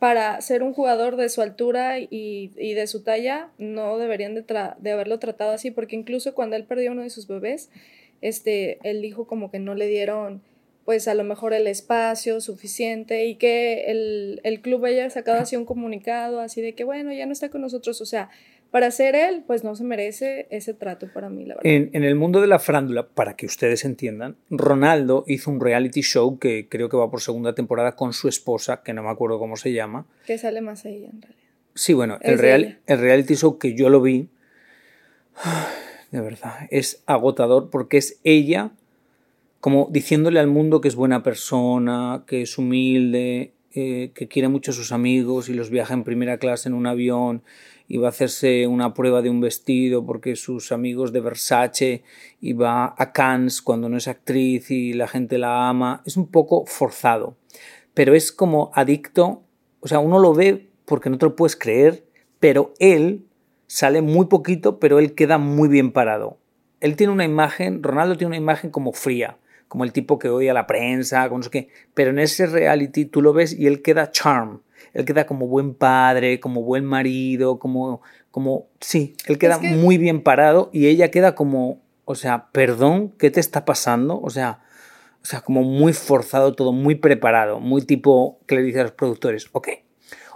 para 0.00 0.40
ser 0.40 0.62
un 0.62 0.72
jugador 0.72 1.16
de 1.16 1.28
su 1.28 1.42
altura 1.42 1.98
y, 2.00 2.48
de 2.48 2.86
su 2.86 3.02
talla, 3.02 3.50
no 3.58 3.98
deberían 3.98 4.34
de, 4.34 4.42
de, 4.78 4.90
haberlo 4.90 5.18
tratado 5.18 5.52
así, 5.52 5.70
porque 5.70 5.94
incluso 5.94 6.34
cuando 6.34 6.56
él 6.56 6.64
perdió 6.64 6.92
uno 6.92 7.02
de 7.02 7.10
sus 7.10 7.28
bebés, 7.28 7.68
este, 8.22 8.78
él 8.82 9.02
dijo 9.02 9.26
como 9.26 9.50
que 9.50 9.58
no 9.58 9.74
le 9.74 9.86
dieron, 9.88 10.40
pues 10.86 11.06
a 11.06 11.12
lo 11.12 11.22
mejor 11.22 11.52
el 11.52 11.66
espacio 11.66 12.40
suficiente 12.40 13.26
y 13.26 13.34
que 13.34 13.90
el, 13.90 14.40
el 14.42 14.62
club 14.62 14.86
haya 14.86 15.10
sacado 15.10 15.38
así 15.38 15.54
un 15.56 15.66
comunicado, 15.66 16.40
así 16.40 16.62
de 16.62 16.72
que 16.74 16.84
bueno, 16.84 17.12
ya 17.12 17.26
no 17.26 17.32
está 17.32 17.50
con 17.50 17.60
nosotros, 17.60 18.00
o 18.00 18.06
sea, 18.06 18.30
para 18.70 18.90
ser 18.90 19.16
él, 19.16 19.42
pues 19.46 19.64
no 19.64 19.74
se 19.74 19.84
merece 19.84 20.46
ese 20.50 20.74
trato 20.74 21.08
para 21.12 21.28
mí, 21.28 21.44
la 21.44 21.56
verdad. 21.56 21.70
En, 21.70 22.04
el 22.04 22.14
mundo 22.14 22.40
de 22.40 22.46
la 22.46 22.58
frándula, 22.58 23.08
para 23.08 23.34
que 23.34 23.46
ustedes 23.46 23.84
entiendan, 23.84 24.36
Ronaldo 24.50 25.24
hizo 25.26 25.50
un 25.50 25.60
reality 25.60 26.02
show 26.02 26.38
que 26.38 26.68
creo 26.68 26.88
que 26.88 26.96
va 26.96 27.10
por 27.10 27.20
segunda 27.20 27.54
temporada 27.54 27.96
con 27.96 28.12
su 28.12 28.28
esposa, 28.28 28.82
que 28.82 28.92
no 28.92 29.02
me 29.02 29.10
acuerdo 29.10 29.38
cómo 29.38 29.56
se 29.56 29.72
llama. 29.72 30.06
Que 30.26 30.38
sale 30.38 30.60
más 30.60 30.84
ella, 30.84 31.08
en 31.12 31.22
realidad. 31.22 31.40
Sí, 31.74 31.94
bueno, 31.94 32.18
el, 32.22 32.38
real, 32.38 32.80
el 32.86 32.98
reality 32.98 33.34
show 33.34 33.58
que 33.58 33.74
yo 33.74 33.88
lo 33.88 34.00
vi, 34.00 34.28
de 36.10 36.20
verdad, 36.20 36.66
es 36.70 37.02
agotador 37.06 37.70
porque 37.70 37.98
es 37.98 38.20
ella 38.24 38.72
como 39.60 39.88
diciéndole 39.90 40.40
al 40.40 40.46
mundo 40.46 40.80
que 40.80 40.88
es 40.88 40.96
buena 40.96 41.22
persona, 41.22 42.24
que 42.26 42.42
es 42.42 42.56
humilde, 42.56 43.52
eh, 43.72 44.10
que 44.14 44.26
quiere 44.26 44.48
mucho 44.48 44.70
a 44.70 44.74
sus 44.74 44.90
amigos 44.90 45.48
y 45.48 45.54
los 45.54 45.70
viaja 45.70 45.94
en 45.94 46.02
primera 46.02 46.38
clase 46.38 46.68
en 46.68 46.74
un 46.74 46.86
avión 46.86 47.42
va 47.98 48.08
a 48.08 48.10
hacerse 48.10 48.66
una 48.66 48.94
prueba 48.94 49.22
de 49.22 49.30
un 49.30 49.40
vestido 49.40 50.04
porque 50.06 50.36
sus 50.36 50.72
amigos 50.72 51.12
de 51.12 51.20
Versace 51.20 52.02
va 52.60 52.94
a 52.96 53.12
Cannes 53.12 53.62
cuando 53.62 53.88
no 53.88 53.96
es 53.96 54.08
actriz 54.08 54.70
y 54.70 54.92
la 54.92 55.08
gente 55.08 55.38
la 55.38 55.68
ama. 55.68 56.02
Es 56.06 56.16
un 56.16 56.30
poco 56.30 56.66
forzado, 56.66 57.36
pero 57.94 58.14
es 58.14 58.32
como 58.32 58.70
adicto, 58.74 59.42
o 59.80 59.88
sea, 59.88 59.98
uno 59.98 60.18
lo 60.18 60.34
ve 60.34 60.70
porque 60.84 61.10
no 61.10 61.18
te 61.18 61.26
lo 61.26 61.36
puedes 61.36 61.56
creer, 61.56 62.04
pero 62.38 62.74
él 62.78 63.26
sale 63.66 64.02
muy 64.02 64.26
poquito, 64.26 64.80
pero 64.80 64.98
él 64.98 65.14
queda 65.14 65.38
muy 65.38 65.68
bien 65.68 65.92
parado. 65.92 66.38
Él 66.80 66.96
tiene 66.96 67.12
una 67.12 67.24
imagen, 67.24 67.82
Ronaldo 67.82 68.16
tiene 68.16 68.28
una 68.28 68.36
imagen 68.36 68.70
como 68.70 68.92
fría, 68.92 69.36
como 69.68 69.84
el 69.84 69.92
tipo 69.92 70.18
que 70.18 70.28
odia 70.28 70.52
la 70.52 70.66
prensa, 70.66 71.28
con 71.28 71.40
no 71.40 71.42
sé. 71.44 71.68
Pero 71.94 72.10
en 72.10 72.18
ese 72.18 72.46
reality 72.46 73.04
tú 73.04 73.22
lo 73.22 73.32
ves 73.32 73.52
y 73.52 73.66
él 73.66 73.82
queda 73.82 74.10
charm. 74.10 74.62
Él 74.92 75.04
queda 75.04 75.26
como 75.26 75.46
buen 75.46 75.74
padre, 75.74 76.40
como 76.40 76.62
buen 76.62 76.84
marido, 76.84 77.58
como, 77.58 78.02
como, 78.30 78.68
sí, 78.80 79.14
él 79.26 79.38
queda 79.38 79.58
muy 79.58 79.98
bien 79.98 80.22
parado 80.22 80.70
y 80.72 80.86
ella 80.86 81.10
queda 81.10 81.34
como, 81.34 81.80
o 82.04 82.14
sea, 82.14 82.48
perdón, 82.52 83.14
¿qué 83.18 83.30
te 83.30 83.40
está 83.40 83.64
pasando? 83.64 84.20
O 84.20 84.30
sea, 84.30 84.60
o 85.22 85.26
sea, 85.26 85.42
como 85.42 85.62
muy 85.62 85.92
forzado 85.92 86.54
todo, 86.54 86.72
muy 86.72 86.94
preparado, 86.94 87.60
muy 87.60 87.82
tipo 87.82 88.40
que 88.46 88.56
le 88.56 88.62
dice 88.62 88.80
a 88.80 88.84
los 88.84 88.92
productores, 88.92 89.48
ok, 89.52 89.68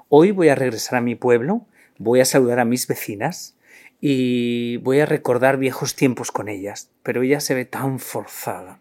hoy 0.08 0.30
voy 0.30 0.48
a 0.48 0.54
regresar 0.54 0.98
a 0.98 1.00
mi 1.00 1.14
pueblo, 1.14 1.66
voy 1.98 2.20
a 2.20 2.24
saludar 2.24 2.60
a 2.60 2.64
mis 2.64 2.86
vecinas 2.86 3.56
y 4.00 4.76
voy 4.78 5.00
a 5.00 5.06
recordar 5.06 5.56
viejos 5.56 5.96
tiempos 5.96 6.30
con 6.30 6.48
ellas, 6.48 6.90
pero 7.02 7.22
ella 7.22 7.40
se 7.40 7.54
ve 7.54 7.64
tan 7.64 7.98
forzada. 7.98 8.78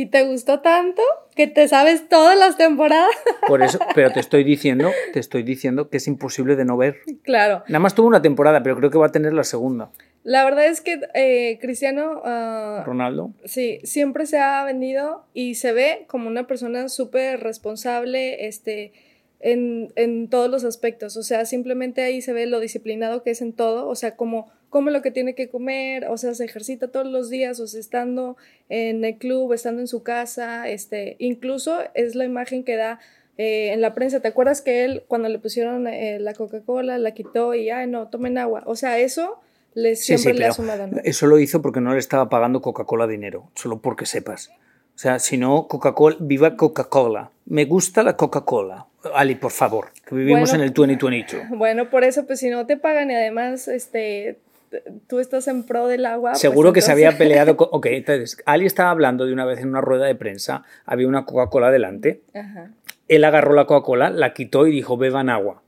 ¿Y 0.00 0.06
te 0.06 0.22
gustó 0.22 0.60
tanto 0.60 1.02
que 1.36 1.46
te 1.46 1.68
sabes 1.68 2.08
todas 2.08 2.34
las 2.38 2.56
temporadas? 2.56 3.10
Por 3.46 3.62
eso, 3.62 3.78
pero 3.94 4.10
te 4.10 4.18
estoy 4.18 4.44
diciendo, 4.44 4.90
te 5.12 5.20
estoy 5.20 5.42
diciendo 5.42 5.90
que 5.90 5.98
es 5.98 6.06
imposible 6.06 6.56
de 6.56 6.64
no 6.64 6.78
ver. 6.78 7.00
Claro. 7.22 7.64
Nada 7.68 7.80
más 7.80 7.94
tuvo 7.94 8.06
una 8.06 8.22
temporada, 8.22 8.62
pero 8.62 8.78
creo 8.78 8.90
que 8.90 8.96
va 8.96 9.08
a 9.08 9.12
tener 9.12 9.34
la 9.34 9.44
segunda. 9.44 9.90
La 10.22 10.42
verdad 10.42 10.64
es 10.64 10.80
que 10.80 11.02
eh, 11.12 11.58
Cristiano 11.60 12.22
ah, 12.24 12.82
Ronaldo. 12.86 13.34
Sí, 13.44 13.80
siempre 13.84 14.24
se 14.24 14.38
ha 14.38 14.64
vendido 14.64 15.26
y 15.34 15.56
se 15.56 15.74
ve 15.74 16.06
como 16.06 16.28
una 16.28 16.46
persona 16.46 16.88
súper 16.88 17.40
responsable, 17.40 18.46
este, 18.46 18.94
en, 19.38 19.92
en, 19.96 20.28
todos 20.30 20.48
los 20.48 20.64
aspectos. 20.64 21.18
O 21.18 21.22
sea, 21.22 21.44
simplemente 21.44 22.00
ahí 22.00 22.22
se 22.22 22.32
ve 22.32 22.46
lo 22.46 22.58
disciplinado 22.58 23.22
que 23.22 23.32
es 23.32 23.42
en 23.42 23.52
todo. 23.52 23.86
O 23.86 23.94
sea, 23.94 24.16
como 24.16 24.50
come 24.70 24.92
lo 24.92 25.02
que 25.02 25.10
tiene 25.10 25.34
que 25.34 25.50
comer, 25.50 26.06
o 26.06 26.16
sea, 26.16 26.34
se 26.34 26.44
ejercita 26.44 26.88
todos 26.88 27.06
los 27.06 27.28
días, 27.28 27.60
o 27.60 27.66
sea, 27.66 27.80
estando 27.80 28.36
en 28.68 29.04
el 29.04 29.16
club, 29.18 29.52
estando 29.52 29.80
en 29.80 29.88
su 29.88 30.02
casa, 30.02 30.68
este, 30.68 31.16
incluso 31.18 31.80
es 31.94 32.14
la 32.14 32.24
imagen 32.24 32.64
que 32.64 32.76
da 32.76 33.00
eh, 33.36 33.72
en 33.72 33.80
la 33.80 33.94
prensa. 33.94 34.20
¿Te 34.20 34.28
acuerdas 34.28 34.62
que 34.62 34.84
él, 34.84 35.02
cuando 35.08 35.28
le 35.28 35.38
pusieron 35.38 35.86
eh, 35.86 36.18
la 36.20 36.34
Coca-Cola, 36.34 36.98
la 36.98 37.12
quitó 37.12 37.54
y, 37.54 37.68
ay, 37.70 37.88
no, 37.88 38.08
tomen 38.08 38.38
agua? 38.38 38.62
O 38.66 38.76
sea, 38.76 38.98
eso 38.98 39.40
le, 39.74 39.96
siempre 39.96 40.34
le 40.34 40.46
ha 40.46 40.52
sumado. 40.52 40.88
Eso 41.04 41.26
lo 41.26 41.38
hizo 41.38 41.60
porque 41.60 41.80
no 41.80 41.92
le 41.92 41.98
estaba 41.98 42.28
pagando 42.28 42.62
Coca-Cola 42.62 43.06
dinero, 43.06 43.50
solo 43.54 43.80
porque 43.80 44.06
sepas. 44.06 44.50
O 44.94 44.98
sea, 44.98 45.18
si 45.18 45.36
no, 45.36 45.66
Coca-Cola, 45.66 46.16
viva 46.20 46.56
Coca-Cola. 46.56 47.30
Me 47.46 47.64
gusta 47.64 48.02
la 48.02 48.16
Coca-Cola. 48.16 48.86
Ali, 49.14 49.34
por 49.34 49.50
favor, 49.50 49.88
que 50.06 50.14
vivimos 50.14 50.52
en 50.52 50.60
el 50.60 50.72
2022. 50.74 51.44
Bueno, 51.56 51.88
por 51.88 52.04
eso, 52.04 52.26
pues 52.26 52.38
si 52.38 52.50
no 52.50 52.66
te 52.66 52.76
pagan 52.76 53.10
y 53.10 53.14
además 53.14 53.66
este, 53.66 54.38
tú 55.06 55.18
estás 55.18 55.48
en 55.48 55.64
pro 55.64 55.86
del 55.86 56.06
agua. 56.06 56.32
Pues 56.32 56.40
Seguro 56.40 56.72
que 56.72 56.80
se 56.80 56.92
había 56.92 57.16
peleado. 57.16 57.56
Con... 57.58 57.68
Ok, 57.72 57.86
entonces, 57.86 58.42
Ali 58.46 58.66
estaba 58.66 58.90
hablando 58.90 59.26
de 59.26 59.32
una 59.32 59.44
vez 59.44 59.60
en 59.60 59.68
una 59.68 59.80
rueda 59.80 60.06
de 60.06 60.14
prensa, 60.14 60.64
había 60.84 61.08
una 61.08 61.24
Coca-Cola 61.24 61.70
delante. 61.70 62.22
Él 63.08 63.24
agarró 63.24 63.54
la 63.54 63.66
Coca-Cola, 63.66 64.10
la 64.10 64.32
quitó 64.32 64.66
y 64.66 64.72
dijo, 64.72 64.96
beban 64.96 65.28
agua. 65.28 65.62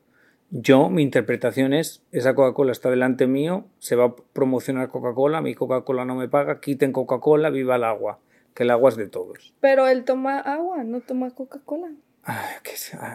Yo, 0.51 0.91
mi 0.91 1.03
interpretación 1.03 1.73
es, 1.73 2.03
esa 2.13 2.35
Coca-Cola 2.35 2.73
está 2.73 2.91
delante 2.91 3.27
mío, 3.27 3.65
se 3.79 3.97
va 3.97 4.05
a 4.05 4.17
promocionar 4.35 4.89
Coca-Cola, 4.89 5.41
mi 5.41 5.55
Coca-Cola 5.55 6.05
no 6.05 6.15
me 6.15 6.29
paga, 6.29 6.61
quiten 6.61 6.93
Coca-Cola, 6.93 7.49
viva 7.49 7.77
el 7.77 7.85
agua, 7.85 8.19
que 8.55 8.65
el 8.65 8.71
agua 8.71 8.91
es 8.91 8.97
de 8.97 9.09
todos. 9.09 9.55
Pero 9.61 9.89
él 9.89 10.05
toma 10.05 10.39
agua, 10.41 10.85
no 10.85 11.01
toma 11.01 11.31
Coca-Cola. 11.31 11.93
Ah, 12.25 12.51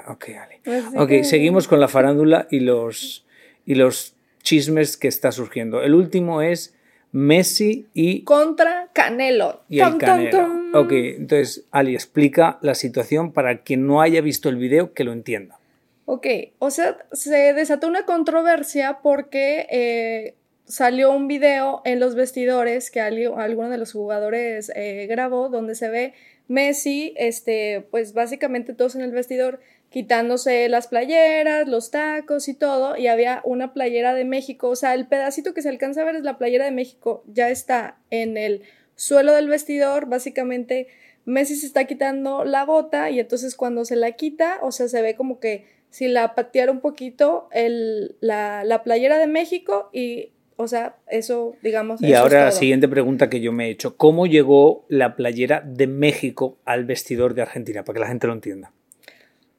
ok, 0.08 0.26
Ali. 0.30 0.98
Ok, 0.98 1.24
seguimos 1.24 1.68
con 1.68 1.80
la 1.80 1.88
farándula 1.88 2.48
y 2.50 2.60
los, 2.60 3.26
y 3.66 3.76
los 3.76 4.17
chismes 4.42 4.98
que 4.98 5.08
está 5.08 5.32
surgiendo. 5.32 5.82
El 5.82 5.94
último 5.94 6.42
es 6.42 6.76
Messi 7.12 7.88
y... 7.94 8.24
Contra 8.24 8.90
Canelo. 8.94 9.64
Y 9.70 9.80
el 9.80 9.98
Canelo. 9.98 10.48
Ok, 10.74 10.92
entonces 10.92 11.66
Ali 11.72 11.94
explica 11.94 12.60
la 12.62 12.76
situación 12.76 13.32
para 13.32 13.64
quien 13.64 13.88
no 13.88 14.02
haya 14.02 14.22
visto 14.22 14.50
el 14.50 14.58
video 14.58 14.94
que 14.94 15.04
lo 15.04 15.14
entienda. 15.14 15.60
Ok, 16.06 16.28
o 16.60 16.70
sea, 16.72 16.98
se 17.12 17.54
desató 17.54 17.88
una 17.88 18.06
controversia 18.06 19.00
porque 19.04 19.68
eh, 19.70 20.36
salió 20.66 21.12
un 21.12 21.28
video 21.28 21.82
en 21.86 22.00
los 22.00 22.16
vestidores 22.16 22.92
que 22.92 23.02
alguno 23.02 23.70
de 23.70 23.78
los 23.78 23.92
jugadores 23.92 24.72
eh, 24.76 25.06
grabó 25.10 25.50
donde 25.50 25.76
se 25.76 25.90
ve 25.90 26.14
Messi, 26.48 27.14
este, 27.18 27.86
pues 27.92 28.14
básicamente 28.14 28.74
todos 28.74 28.96
en 28.96 29.02
el 29.02 29.12
vestidor 29.12 29.60
quitándose 29.90 30.68
las 30.70 30.88
playeras, 30.88 31.68
los 31.68 31.92
tacos 31.92 32.48
y 32.48 32.54
todo, 32.54 32.98
y 32.98 33.08
había 33.08 33.42
una 33.44 33.74
playera 33.74 34.14
de 34.14 34.26
México, 34.26 34.70
o 34.70 34.76
sea, 34.76 34.94
el 34.94 35.08
pedacito 35.08 35.54
que 35.54 35.62
se 35.62 35.70
alcanza 35.70 36.02
a 36.02 36.06
ver 36.06 36.16
es 36.16 36.24
la 36.24 36.38
playera 36.38 36.66
de 36.66 36.72
México, 36.72 37.24
ya 37.28 37.50
está 37.50 37.98
en 38.10 38.38
el 38.38 38.64
suelo 38.96 39.34
del 39.34 39.48
vestidor, 39.48 40.08
básicamente 40.08 40.88
Messi 41.26 41.56
se 41.56 41.66
está 41.66 41.86
quitando 41.86 42.46
la 42.46 42.64
bota 42.64 43.10
y 43.10 43.20
entonces 43.20 43.56
cuando 43.56 43.86
se 43.86 43.96
la 43.96 44.14
quita, 44.14 44.60
o 44.62 44.72
sea, 44.72 44.88
se 44.88 45.02
ve 45.02 45.16
como 45.16 45.40
que 45.40 45.66
si 45.90 46.08
la 46.08 46.36
pateara 46.36 46.72
un 46.72 46.80
poquito 46.80 47.50
el, 47.52 48.16
la, 48.22 48.64
la 48.64 48.84
playera 48.84 49.18
de 49.18 49.28
México 49.28 49.90
y 49.92 50.32
o 50.60 50.68
sea, 50.68 50.96
eso, 51.08 51.56
digamos. 51.62 52.02
Y 52.02 52.14
ahora 52.14 52.46
la 52.46 52.52
siguiente 52.52 52.88
pregunta 52.88 53.30
que 53.30 53.42
yo 53.42 53.52
me 53.52 53.68
he 53.68 53.70
hecho: 53.70 53.96
¿Cómo 53.96 54.26
llegó 54.26 54.86
la 54.90 55.16
playera 55.16 55.62
de 55.62 55.86
México 55.86 56.58
al 56.66 56.86
vestidor 56.86 57.36
de 57.36 57.44
Argentina? 57.44 57.84
Para 57.84 57.96
que 57.96 58.00
la 58.00 58.08
gente 58.08 58.26
lo 58.26 58.34
entienda. 58.34 58.74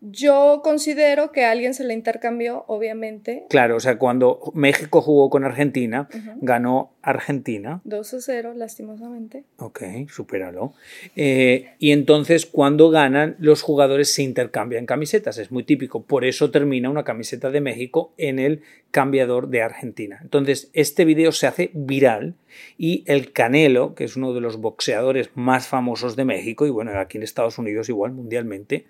Yo 0.00 0.60
considero 0.62 1.32
que 1.32 1.44
alguien 1.44 1.74
se 1.74 1.82
la 1.82 1.92
intercambió, 1.92 2.64
obviamente. 2.68 3.46
Claro, 3.50 3.76
o 3.76 3.80
sea, 3.80 3.98
cuando 3.98 4.52
México 4.54 5.00
jugó 5.00 5.28
con 5.28 5.44
Argentina, 5.44 6.08
ganó 6.40 6.92
Argentina. 7.02 7.80
2 7.84 8.14
a 8.14 8.20
0, 8.20 8.52
lastimosamente. 8.54 9.44
Ok, 9.56 9.82
supéralo. 10.08 10.72
Eh, 11.16 11.72
y 11.80 11.90
entonces, 11.90 12.46
cuando 12.46 12.90
ganan, 12.90 13.34
los 13.40 13.62
jugadores 13.62 14.14
se 14.14 14.22
intercambian 14.22 14.86
camisetas. 14.86 15.38
Es 15.38 15.50
muy 15.50 15.64
típico. 15.64 16.02
Por 16.02 16.24
eso 16.24 16.50
termina 16.50 16.90
una 16.90 17.04
camiseta 17.04 17.50
de 17.50 17.60
México 17.60 18.12
en 18.18 18.38
el 18.38 18.62
cambiador 18.90 19.48
de 19.48 19.62
Argentina. 19.62 20.20
Entonces, 20.22 20.70
este 20.72 21.04
video 21.04 21.32
se 21.32 21.46
hace 21.46 21.70
viral 21.74 22.34
y 22.78 23.04
el 23.06 23.32
Canelo, 23.32 23.94
que 23.94 24.04
es 24.04 24.16
uno 24.16 24.32
de 24.32 24.40
los 24.40 24.58
boxeadores 24.58 25.30
más 25.34 25.68
famosos 25.68 26.16
de 26.16 26.24
México, 26.24 26.66
y 26.66 26.70
bueno, 26.70 26.98
aquí 26.98 27.18
en 27.18 27.22
Estados 27.22 27.58
Unidos 27.58 27.88
igual 27.88 28.12
mundialmente, 28.12 28.86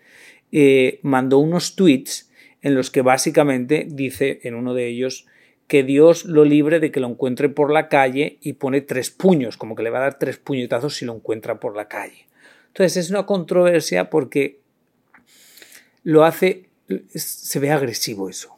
eh, 0.53 1.01
mandó 1.03 1.39
unos 1.39 1.77
tweets 1.77 2.31
en 2.63 2.75
los 2.75 2.91
que 2.91 3.03
básicamente 3.03 3.87
dice 3.89 4.41
en 4.43 4.55
uno 4.55 4.75
de 4.75 4.89
ellos 4.89 5.27
que 5.67 5.83
Dios 5.83 6.25
lo 6.25 6.45
libre 6.45 6.81
de 6.81 6.91
que 6.91 7.01
lo 7.01 7.09
encuentre 7.09 7.49
por 7.49 7.71
la 7.71 7.89
calle 7.89 8.39
y 8.41 8.55
pone 8.55 8.81
tres 8.81 9.11
puños, 9.11 9.57
como 9.57 9.77
que 9.77 9.83
le 9.83 9.91
va 9.91 9.99
a 9.99 10.03
dar 10.03 10.19
tres 10.19 10.39
puñetazos 10.39 10.97
si 10.97 11.05
lo 11.05 11.15
encuentra 11.15 11.61
por 11.61 11.77
la 11.77 11.89
calle. 11.89 12.27
Entonces 12.69 12.97
es 12.97 13.11
una 13.11 13.27
controversia 13.27 14.09
porque 14.09 14.61
lo 16.03 16.25
hace, 16.25 16.69
se 17.15 17.59
ve 17.59 17.71
agresivo 17.71 18.31
eso. 18.31 18.58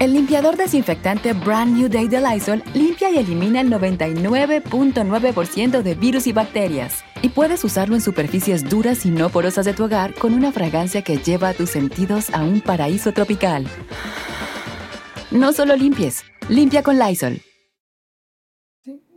El 0.00 0.12
limpiador 0.12 0.56
desinfectante 0.56 1.34
Brand 1.34 1.76
New 1.76 1.88
Day 1.88 2.08
de 2.08 2.20
Lysol 2.20 2.64
limpia 2.74 3.10
y 3.10 3.18
elimina 3.18 3.60
el 3.60 3.70
99.9% 3.70 5.82
de 5.82 5.94
virus 5.94 6.26
y 6.26 6.32
bacterias. 6.32 7.04
Y 7.22 7.28
puedes 7.28 7.62
usarlo 7.62 7.94
en 7.94 8.00
superficies 8.00 8.68
duras 8.68 9.06
y 9.06 9.10
no 9.10 9.30
porosas 9.30 9.64
de 9.64 9.72
tu 9.72 9.84
hogar 9.84 10.12
con 10.14 10.34
una 10.34 10.50
fragancia 10.50 11.02
que 11.02 11.18
lleva 11.18 11.50
a 11.50 11.54
tus 11.54 11.70
sentidos 11.70 12.34
a 12.34 12.42
un 12.42 12.60
paraíso 12.60 13.12
tropical. 13.12 13.66
No 15.30 15.52
solo 15.52 15.76
limpies, 15.76 16.24
limpia 16.48 16.82
con 16.82 16.98
Lysol. 16.98 17.40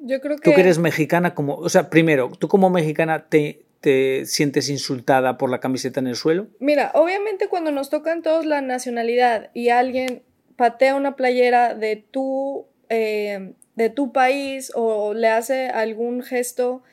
Yo 0.02 0.22
creo 0.22 0.38
que... 0.38 0.50
Tú 0.50 0.56
que 0.56 0.62
eres 0.62 0.78
mexicana, 0.78 1.34
como, 1.34 1.56
o 1.56 1.70
sea, 1.70 1.90
primero, 1.90 2.32
tú 2.38 2.48
como 2.48 2.70
mexicana 2.70 3.28
te, 3.28 3.68
te 3.82 4.26
sientes 4.26 4.70
insultada 4.70 5.38
por 5.38 5.50
la 5.50 5.60
camiseta 5.60 6.00
en 6.00 6.08
el 6.08 6.16
suelo? 6.16 6.48
Mira, 6.60 6.92
obviamente 6.94 7.48
cuando 7.48 7.72
nos 7.72 7.90
tocan 7.90 8.22
todos 8.22 8.46
la 8.46 8.62
nacionalidad 8.62 9.52
y 9.54 9.70
alguien 9.70 10.24
patea 10.58 10.96
una 10.96 11.16
playera 11.16 11.74
de 11.74 11.96
tu, 11.96 12.66
eh, 12.90 13.54
de 13.76 13.90
tu 13.90 14.12
país 14.12 14.72
o 14.76 15.14
le 15.14 15.30
hace 15.30 15.70
algún 15.70 16.22
gesto, 16.24 16.84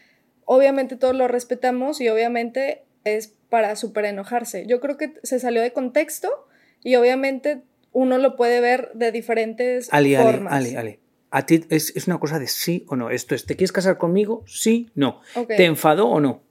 obviamente 0.45 0.97
todos 0.97 1.17
lo 1.17 1.27
respetamos 1.27 2.01
y 2.01 2.09
obviamente 2.09 2.85
es 3.05 3.35
para 3.49 3.75
súper 3.75 4.05
enojarse. 4.05 4.67
Yo 4.67 4.81
creo 4.81 4.97
que 4.97 5.15
se 5.23 5.41
salió 5.41 5.63
de 5.63 5.73
contexto 5.73 6.47
y 6.83 6.95
obviamente 6.97 7.63
uno 7.93 8.19
lo 8.19 8.37
puede 8.37 8.61
ver 8.61 8.91
de 8.95 9.13
diferentes 9.13 9.89
formas. 9.89 10.53
Ali, 10.53 10.77
Ali, 10.77 10.99
A 11.31 11.47
ti 11.47 11.65
es, 11.71 12.07
una 12.07 12.19
cosa 12.19 12.39
de 12.39 12.47
sí 12.47 12.85
o 12.89 12.97
no. 12.97 13.11
Esto 13.11 13.35
es, 13.35 13.47
¿te 13.47 13.57
quieres 13.57 13.73
casar 13.73 13.97
conmigo? 13.97 14.45
Sí, 14.47 14.91
no. 14.95 15.21
¿Te 15.49 15.65
enfadó 15.65 16.09
o 16.09 16.21
no? 16.21 16.43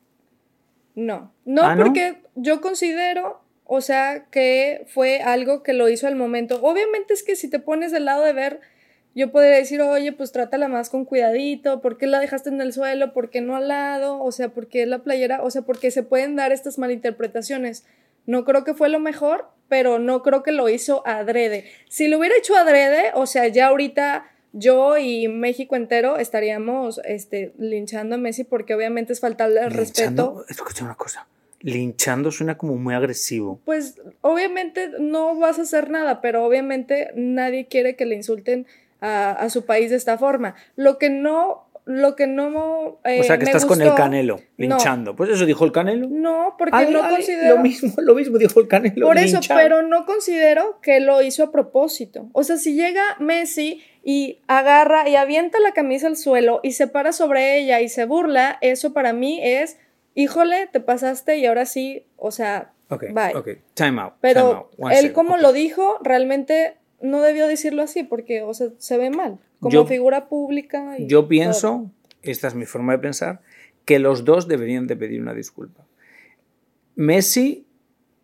No. 0.95 1.33
No, 1.45 1.63
¿Ah, 1.63 1.75
porque 1.77 2.23
yo 2.35 2.61
considero 2.61 3.42
o 3.65 3.81
sea, 3.81 4.25
que 4.29 4.85
fue 4.87 5.21
algo 5.21 5.63
que 5.63 5.73
lo 5.73 5.89
hizo 5.89 6.07
al 6.07 6.15
momento. 6.15 6.59
Obviamente 6.61 7.13
es 7.13 7.23
que 7.23 7.35
si 7.35 7.49
te 7.49 7.59
pones 7.59 7.91
del 7.91 8.05
lado 8.05 8.23
de 8.23 8.33
ver, 8.33 8.59
yo 9.15 9.31
podría 9.31 9.55
decir, 9.55 9.81
oye, 9.81 10.11
pues 10.11 10.31
trátala 10.31 10.67
más 10.67 10.89
con 10.89 11.05
cuidadito, 11.05 11.81
¿por 11.81 11.97
qué 11.97 12.07
la 12.07 12.19
dejaste 12.19 12.49
en 12.49 12.61
el 12.61 12.73
suelo? 12.73 13.13
¿Por 13.13 13.29
qué 13.29 13.41
no 13.41 13.55
al 13.55 13.67
lado? 13.67 14.21
O 14.21 14.31
sea, 14.31 14.49
¿por 14.49 14.67
qué 14.67 14.85
la 14.85 14.99
playera? 14.99 15.41
O 15.43 15.51
sea, 15.51 15.61
porque 15.61 15.91
se 15.91 16.03
pueden 16.03 16.35
dar 16.35 16.51
estas 16.51 16.77
malinterpretaciones. 16.77 17.85
No 18.25 18.43
creo 18.43 18.63
que 18.63 18.73
fue 18.73 18.89
lo 18.89 18.99
mejor, 18.99 19.49
pero 19.69 19.99
no 19.99 20.23
creo 20.23 20.43
que 20.43 20.51
lo 20.51 20.67
hizo 20.67 21.05
adrede. 21.05 21.65
Si 21.89 22.07
lo 22.07 22.17
hubiera 22.17 22.35
hecho 22.37 22.55
adrede, 22.55 23.11
o 23.13 23.27
sea, 23.27 23.47
ya 23.47 23.67
ahorita 23.67 24.25
yo 24.51 24.97
y 24.97 25.27
México 25.27 25.75
entero 25.75 26.17
estaríamos 26.17 26.99
este, 27.05 27.53
linchando 27.57 28.15
a 28.15 28.17
Messi 28.17 28.43
porque 28.43 28.75
obviamente 28.75 29.13
es 29.13 29.19
faltarle 29.19 29.61
el 29.61 29.71
respeto. 29.71 30.45
Escucha 30.47 30.83
una 30.83 30.95
cosa 30.95 31.27
Linchando 31.63 32.31
suena 32.31 32.57
como 32.57 32.75
muy 32.75 32.93
agresivo. 32.93 33.59
Pues 33.65 33.99
obviamente 34.21 34.91
no 34.99 35.35
vas 35.35 35.57
a 35.57 35.63
hacer 35.63 35.89
nada, 35.89 36.21
pero 36.21 36.45
obviamente 36.45 37.11
nadie 37.15 37.67
quiere 37.67 37.95
que 37.95 38.05
le 38.05 38.15
insulten 38.15 38.67
a, 39.01 39.31
a 39.31 39.49
su 39.49 39.65
país 39.65 39.89
de 39.89 39.95
esta 39.95 40.17
forma. 40.17 40.55
Lo 40.75 40.99
que 40.99 41.09
no 41.09 41.65
lo 41.85 42.15
que 42.15 42.27
no. 42.27 42.99
Eh, 43.03 43.19
o 43.19 43.23
sea, 43.23 43.37
que 43.37 43.45
estás 43.45 43.65
con 43.65 43.81
el 43.81 43.93
Canelo, 43.93 44.39
linchando. 44.57 45.15
Pues 45.15 45.29
eso 45.29 45.45
dijo 45.45 45.65
el 45.65 45.71
Canelo. 45.71 46.07
No, 46.09 46.55
porque 46.57 46.87
no 46.89 47.09
considero. 47.09 47.55
Lo 47.55 47.61
mismo, 47.61 47.93
lo 47.97 48.15
mismo 48.15 48.37
dijo 48.37 48.59
el 48.61 48.67
Canelo. 48.67 49.05
Por 49.05 49.17
eso, 49.17 49.39
pero 49.49 49.81
no 49.81 50.05
considero 50.05 50.79
que 50.81 50.99
lo 50.99 51.21
hizo 51.21 51.43
a 51.43 51.51
propósito. 51.51 52.29
O 52.31 52.43
sea, 52.43 52.57
si 52.57 52.75
llega 52.75 53.03
Messi 53.19 53.81
y 54.03 54.39
agarra 54.47 55.09
y 55.09 55.15
avienta 55.15 55.59
la 55.59 55.73
camisa 55.73 56.07
al 56.07 56.15
suelo 56.15 56.59
y 56.63 56.73
se 56.73 56.87
para 56.87 57.11
sobre 57.11 57.57
ella 57.57 57.81
y 57.81 57.89
se 57.89 58.05
burla, 58.05 58.57
eso 58.61 58.93
para 58.93 59.13
mí 59.13 59.39
es. 59.43 59.77
Híjole, 60.15 60.67
te 60.67 60.79
pasaste 60.79 61.37
y 61.37 61.45
ahora 61.45 61.65
sí, 61.65 62.05
o 62.17 62.31
sea, 62.31 62.73
bye. 62.89 63.35
Ok, 63.35 63.49
time 63.73 64.01
out. 64.01 64.13
Pero 64.21 64.69
él, 64.91 65.13
como 65.13 65.37
lo 65.37 65.53
dijo, 65.53 65.97
realmente 66.03 66.77
no 67.01 67.21
debió 67.21 67.47
decirlo 67.47 67.81
así 67.81 68.03
porque, 68.03 68.41
o 68.43 68.53
sea, 68.53 68.69
se 68.77 68.97
ve 68.97 69.09
mal 69.09 69.39
como 69.59 69.85
figura 69.85 70.27
pública. 70.27 70.95
yo 70.99 71.27
pienso, 71.27 71.89
esta 72.21 72.47
es 72.47 72.55
mi 72.55 72.65
forma 72.65 72.93
de 72.93 72.99
pensar, 72.99 73.41
que 73.85 73.99
los 73.99 74.25
dos 74.25 74.47
deberían 74.47 74.87
de 74.87 74.95
pedir 74.95 75.21
una 75.21 75.33
disculpa. 75.33 75.85
Messi, 76.95 77.65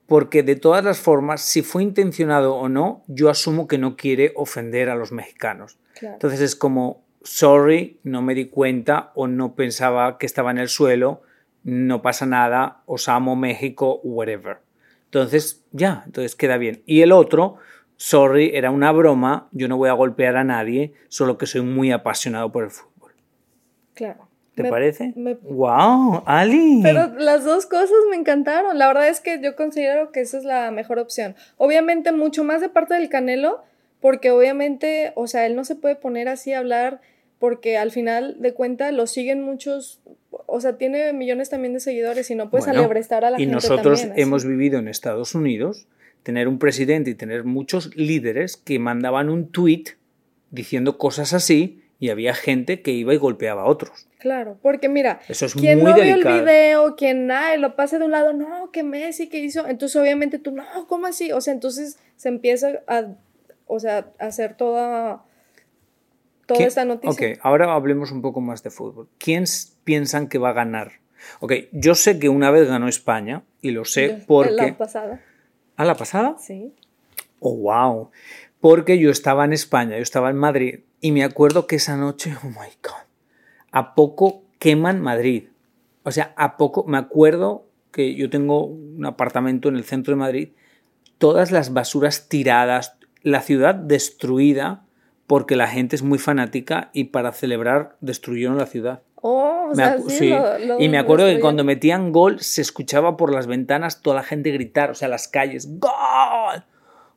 porque 0.06 0.44
de 0.44 0.56
todas 0.56 0.84
las 0.84 1.00
formas, 1.00 1.42
si 1.42 1.62
fue 1.62 1.84
intencionado 1.84 2.56
o 2.56 2.70
no, 2.70 3.04
yo 3.08 3.30
asumo 3.30 3.68
que 3.68 3.78
no 3.78 3.96
quiere 3.96 4.34
ofender 4.36 4.90
a 4.90 4.96
los 4.96 5.12
mexicanos. 5.12 5.78
Entonces 6.02 6.40
es 6.42 6.56
como, 6.56 7.04
sorry, 7.24 8.00
no 8.04 8.22
me 8.22 8.36
di 8.36 8.46
cuenta 8.46 9.12
o 9.16 9.28
no 9.28 9.56
pensaba 9.56 10.18
que 10.18 10.26
estaba 10.26 10.52
en 10.52 10.58
el 10.58 10.70
suelo, 10.70 11.22
no 11.64 12.02
pasa 12.02 12.26
nada, 12.26 12.82
os 12.86 13.10
amo 13.10 13.36
México, 13.36 14.00
whatever. 14.04 14.58
Entonces, 15.06 15.66
ya, 15.72 16.04
entonces 16.06 16.36
queda 16.36 16.58
bien. 16.58 16.84
Y 16.86 17.02
el 17.02 17.12
otro, 17.12 17.56
sorry, 17.98 18.52
era 18.54 18.72
una 18.72 18.92
broma, 18.92 19.50
yo 19.52 19.68
no 19.68 19.78
voy 19.78 19.90
a 19.90 19.94
golpear 19.94 20.38
a 20.38 20.44
nadie, 20.44 20.94
solo 21.08 21.38
que 21.38 21.46
soy 21.46 21.62
muy 21.62 21.92
apasionado 21.92 22.52
por 22.52 22.64
el 22.64 22.70
fútbol. 22.70 23.14
Claro. 23.94 24.30
¿Te 24.56 24.70
parece? 24.70 25.14
¡Wow! 25.16 26.24
¡Ali! 26.26 26.82
Pero 26.84 27.08
las 27.18 27.46
dos 27.46 27.66
cosas 27.66 27.98
me 28.10 28.18
encantaron. 28.18 28.78
La 28.78 28.88
verdad 28.88 29.08
es 29.08 29.22
que 29.22 29.40
yo 29.42 29.56
considero 29.56 30.12
que 30.12 30.20
esa 30.20 30.38
es 30.38 30.44
la 30.44 30.70
mejor 30.72 31.00
opción. 31.00 31.36
Obviamente, 31.56 32.12
mucho 32.12 32.44
más 32.44 32.60
de 32.60 32.68
parte 32.68 32.94
del 32.94 33.08
Canelo, 33.08 33.64
porque 34.02 34.32
obviamente, 34.32 35.14
o 35.16 35.28
sea, 35.28 35.46
él 35.46 35.56
no 35.56 35.64
se 35.64 35.76
puede 35.76 35.96
poner 35.96 36.28
así 36.28 36.52
a 36.52 36.60
hablar, 36.60 37.00
porque 37.40 37.78
al 37.78 37.92
final 37.92 38.36
de 38.40 38.54
cuentas 38.54 38.94
lo 38.94 39.08
siguen 39.08 39.42
muchos, 39.42 40.02
o 40.52 40.62
sea, 40.62 40.78
tiene 40.78 41.14
millones 41.14 41.50
también 41.50 41.74
de 41.74 41.80
seguidores 41.80 42.30
y 42.32 42.36
no 42.36 42.50
puede 42.50 42.66
bueno, 42.66 42.92
estar 42.94 43.26
a 43.26 43.32
la 43.32 43.38
gente. 43.38 43.52
Y 43.52 43.54
nosotros 43.54 44.08
hemos 44.16 44.46
vivido 44.46 44.80
en 44.80 44.88
Estados 44.88 45.36
Unidos 45.36 45.88
tener 46.24 46.48
un 46.48 46.60
presidente 46.60 47.12
y 47.12 47.16
tener 47.16 47.44
muchos 47.44 47.96
líderes 47.96 48.58
que 48.58 48.80
mandaban 48.80 49.30
un 49.30 49.52
tweet 49.52 49.84
diciendo 50.52 50.98
cosas 50.98 51.34
así 51.34 51.82
y 52.00 52.10
había 52.10 52.34
gente 52.34 52.82
que 52.82 52.92
iba 52.92 53.14
y 53.14 53.18
golpeaba 53.18 53.64
a 53.64 53.66
otros. 53.66 54.08
Claro, 54.20 54.58
porque 54.62 54.90
mira, 54.90 55.20
Eso 55.28 55.46
es 55.46 55.54
quien 55.54 55.84
no 55.84 55.94
vio 55.94 56.04
el 56.04 56.24
video, 56.24 56.96
quien 56.96 57.30
ay, 57.32 57.60
lo 57.60 57.76
pasa 57.76 58.00
de 58.00 58.06
un 58.06 58.12
lado, 58.12 58.34
no, 58.34 58.72
que 58.72 58.84
Messi, 58.84 59.28
que 59.28 59.40
hizo, 59.40 59.68
entonces 59.68 60.02
obviamente 60.02 60.40
tú, 60.40 60.52
no, 60.52 60.64
¿cómo 60.88 61.08
así? 61.08 61.32
O 61.32 61.42
sea, 61.42 61.54
entonces 61.54 62.00
se 62.16 62.30
empieza 62.30 62.82
a, 62.88 63.08
o 63.68 63.80
sea, 63.80 64.12
a 64.18 64.26
hacer 64.26 64.56
toda, 64.56 65.24
toda 66.54 66.68
esta 66.68 66.86
noticia. 66.86 67.12
Ok, 67.12 67.40
ahora 67.42 67.74
hablemos 67.74 68.12
un 68.12 68.22
poco 68.22 68.42
más 68.42 68.64
de 68.64 68.70
fútbol. 68.70 69.08
¿Quién 69.18 69.46
piensan 69.84 70.28
que 70.28 70.38
va 70.38 70.50
a 70.50 70.54
ganar? 70.54 70.94
Ok, 71.40 71.54
yo 71.72 71.96
sé 71.96 72.20
que 72.20 72.30
una 72.30 72.52
vez 72.52 72.68
ganó 72.68 72.88
España 72.88 73.44
y 73.62 73.72
lo 73.72 73.86
sé 73.86 74.24
porque... 74.28 74.52
La 74.54 74.78
pasada. 74.78 75.22
¿A 75.76 75.86
la 75.86 75.96
pasada? 75.96 76.36
Sí. 76.40 76.74
Oh, 77.40 77.56
wow. 77.56 78.10
Porque 78.60 79.00
yo 79.00 79.12
estaba 79.12 79.46
en 79.46 79.54
España, 79.54 79.96
yo 79.96 80.04
estaba 80.04 80.30
en 80.30 80.38
Madrid 80.38 80.82
y 81.02 81.12
me 81.12 81.24
acuerdo 81.24 81.68
que 81.68 81.78
esa 81.78 81.96
noche, 81.96 82.36
oh 82.44 82.48
my 82.48 82.70
God, 82.84 83.08
a 83.72 83.96
poco 83.96 84.44
queman 84.60 85.02
Madrid. 85.02 85.50
O 86.04 86.12
sea, 86.12 86.34
a 86.36 86.58
poco, 86.58 86.84
me 86.86 86.98
acuerdo 86.98 87.66
que 87.92 88.16
yo 88.16 88.30
tengo 88.30 88.66
un 88.66 89.06
apartamento 89.06 89.70
en 89.70 89.76
el 89.76 89.84
centro 89.84 90.14
de 90.14 90.20
Madrid, 90.20 90.50
todas 91.18 91.52
las 91.52 91.74
basuras 91.74 92.28
tiradas, 92.30 92.98
la 93.22 93.42
ciudad 93.42 93.76
destruida 93.76 94.86
porque 95.30 95.56
la 95.56 95.68
gente 95.68 95.96
es 95.96 96.02
muy 96.02 96.18
fanática 96.18 96.90
y 96.92 97.04
para 97.04 97.32
celebrar 97.34 97.96
destruyeron 98.02 98.58
la 98.58 98.66
ciudad. 98.66 99.04
Oh, 99.14 99.68
o 99.70 99.76
sea, 99.76 100.00
sí, 100.08 100.34
y 100.80 100.90
me 100.90 100.98
acuerdo 100.98 101.28
que 101.28 101.40
cuando 101.40 101.64
metían 101.64 102.12
gol 102.12 102.40
se 102.40 102.64
escuchaba 102.64 103.16
por 103.16 103.32
las 103.32 103.46
ventanas 103.46 104.02
toda 104.02 104.16
la 104.16 104.24
gente 104.24 104.50
gritar, 104.50 104.90
o 104.90 104.96
sea, 104.96 105.08
las 105.08 105.28
calles, 105.28 105.68
¡Gol! 105.78 106.64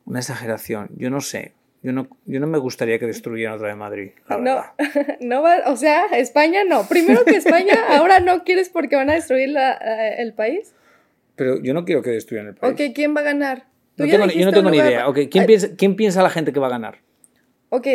Una 0.05 0.19
exageración, 0.19 0.89
yo 0.95 1.09
no 1.09 1.21
sé. 1.21 1.53
Yo 1.81 1.91
no, 1.91 2.07
yo 2.25 2.39
no 2.39 2.45
me 2.45 2.59
gustaría 2.59 2.99
que 2.99 3.07
destruyeran 3.07 3.55
otra 3.55 3.69
vez 3.69 3.77
Madrid. 3.77 4.11
no, 4.29 4.63
no 5.19 5.41
va, 5.41 5.63
o 5.65 5.75
sea, 5.75 6.05
España 6.15 6.63
no. 6.69 6.83
Primero 6.87 7.25
que 7.25 7.37
España, 7.37 7.73
ahora 7.97 8.19
no 8.19 8.43
quieres 8.43 8.69
porque 8.69 8.95
van 8.95 9.09
a 9.09 9.13
destruir 9.13 9.49
la, 9.49 9.71
el 9.71 10.33
país. 10.33 10.75
Pero 11.35 11.59
yo 11.63 11.73
no 11.73 11.83
quiero 11.83 12.03
que 12.03 12.11
destruyan 12.11 12.45
el 12.45 12.53
país. 12.53 12.73
Ok, 12.73 12.93
¿quién 12.93 13.15
va 13.15 13.21
a 13.21 13.23
ganar? 13.23 13.65
yo 13.97 14.45
no 14.45 14.51
tengo 14.51 14.69
ni 14.69 14.77
idea. 14.77 15.07
Okay, 15.07 15.29
¿quién, 15.29 15.47
piensa, 15.47 15.69
¿Quién 15.75 15.95
piensa 15.95 16.21
la 16.21 16.29
gente 16.29 16.53
que 16.53 16.59
va 16.59 16.67
a 16.67 16.71
ganar? 16.71 16.99
Ok, 17.73 17.87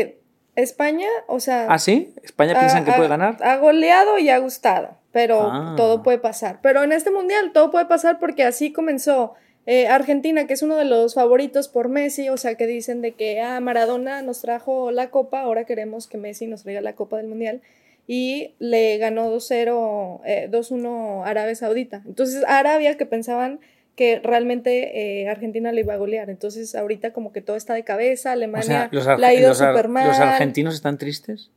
España, 0.56 1.06
o 1.28 1.38
sea... 1.38 1.66
¿Ah, 1.68 1.78
sí? 1.78 2.12
¿España 2.24 2.58
piensan 2.58 2.84
que 2.84 2.90
puede 2.90 3.08
ganar? 3.08 3.36
Ha 3.42 3.58
goleado 3.58 4.18
y 4.18 4.28
ha 4.28 4.36
gustado, 4.38 4.96
pero 5.12 5.42
ah. 5.52 5.74
todo 5.76 6.02
puede 6.02 6.18
pasar. 6.18 6.58
Pero 6.62 6.82
en 6.82 6.90
este 6.90 7.12
mundial 7.12 7.52
todo 7.52 7.70
puede 7.70 7.86
pasar 7.86 8.18
porque 8.18 8.42
así 8.42 8.72
comenzó 8.72 9.34
eh, 9.66 9.86
Argentina, 9.86 10.48
que 10.48 10.54
es 10.54 10.62
uno 10.62 10.74
de 10.74 10.84
los 10.84 11.14
favoritos 11.14 11.68
por 11.68 11.88
Messi, 11.88 12.28
o 12.28 12.36
sea, 12.36 12.56
que 12.56 12.66
dicen 12.66 13.02
de 13.02 13.12
que 13.12 13.40
ah, 13.40 13.60
Maradona 13.60 14.20
nos 14.22 14.40
trajo 14.40 14.90
la 14.90 15.10
copa, 15.10 15.42
ahora 15.42 15.62
queremos 15.62 16.08
que 16.08 16.18
Messi 16.18 16.48
nos 16.48 16.64
traiga 16.64 16.80
la 16.80 16.96
copa 16.96 17.18
del 17.18 17.28
mundial. 17.28 17.62
Y 18.08 18.56
le 18.58 18.98
ganó 18.98 19.32
2-0, 19.32 20.50
2-1 20.50 21.20
eh, 21.20 21.22
Arabia 21.24 21.54
Saudita. 21.54 22.02
Entonces, 22.04 22.42
Arabia, 22.48 22.96
que 22.96 23.06
pensaban 23.06 23.60
que 23.98 24.20
realmente 24.22 25.22
eh, 25.22 25.28
Argentina 25.28 25.72
le 25.72 25.80
iba 25.80 25.92
a 25.92 25.96
golear. 25.96 26.30
Entonces, 26.30 26.76
ahorita 26.76 27.12
como 27.12 27.32
que 27.32 27.40
todo 27.40 27.56
está 27.56 27.74
de 27.74 27.82
cabeza, 27.82 28.30
Alemania 28.30 28.88
o 28.94 29.24
ha 29.24 29.34
ido 29.34 29.56
súper 29.56 29.88
mal. 29.88 30.06
¿Los 30.06 30.20
argentinos 30.20 30.76
están 30.76 30.98
tristes? 30.98 31.50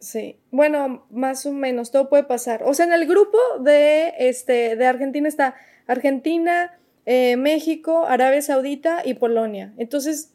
Sí, 0.00 0.40
bueno, 0.50 1.06
más 1.08 1.46
o 1.46 1.52
menos, 1.52 1.92
todo 1.92 2.08
puede 2.08 2.24
pasar. 2.24 2.64
O 2.64 2.74
sea, 2.74 2.84
en 2.84 2.92
el 2.92 3.06
grupo 3.06 3.38
de, 3.60 4.12
este, 4.18 4.74
de 4.74 4.86
Argentina 4.86 5.28
está 5.28 5.54
Argentina, 5.86 6.76
eh, 7.06 7.36
México, 7.36 8.06
Arabia 8.08 8.42
Saudita 8.42 9.02
y 9.04 9.14
Polonia. 9.14 9.72
Entonces, 9.78 10.34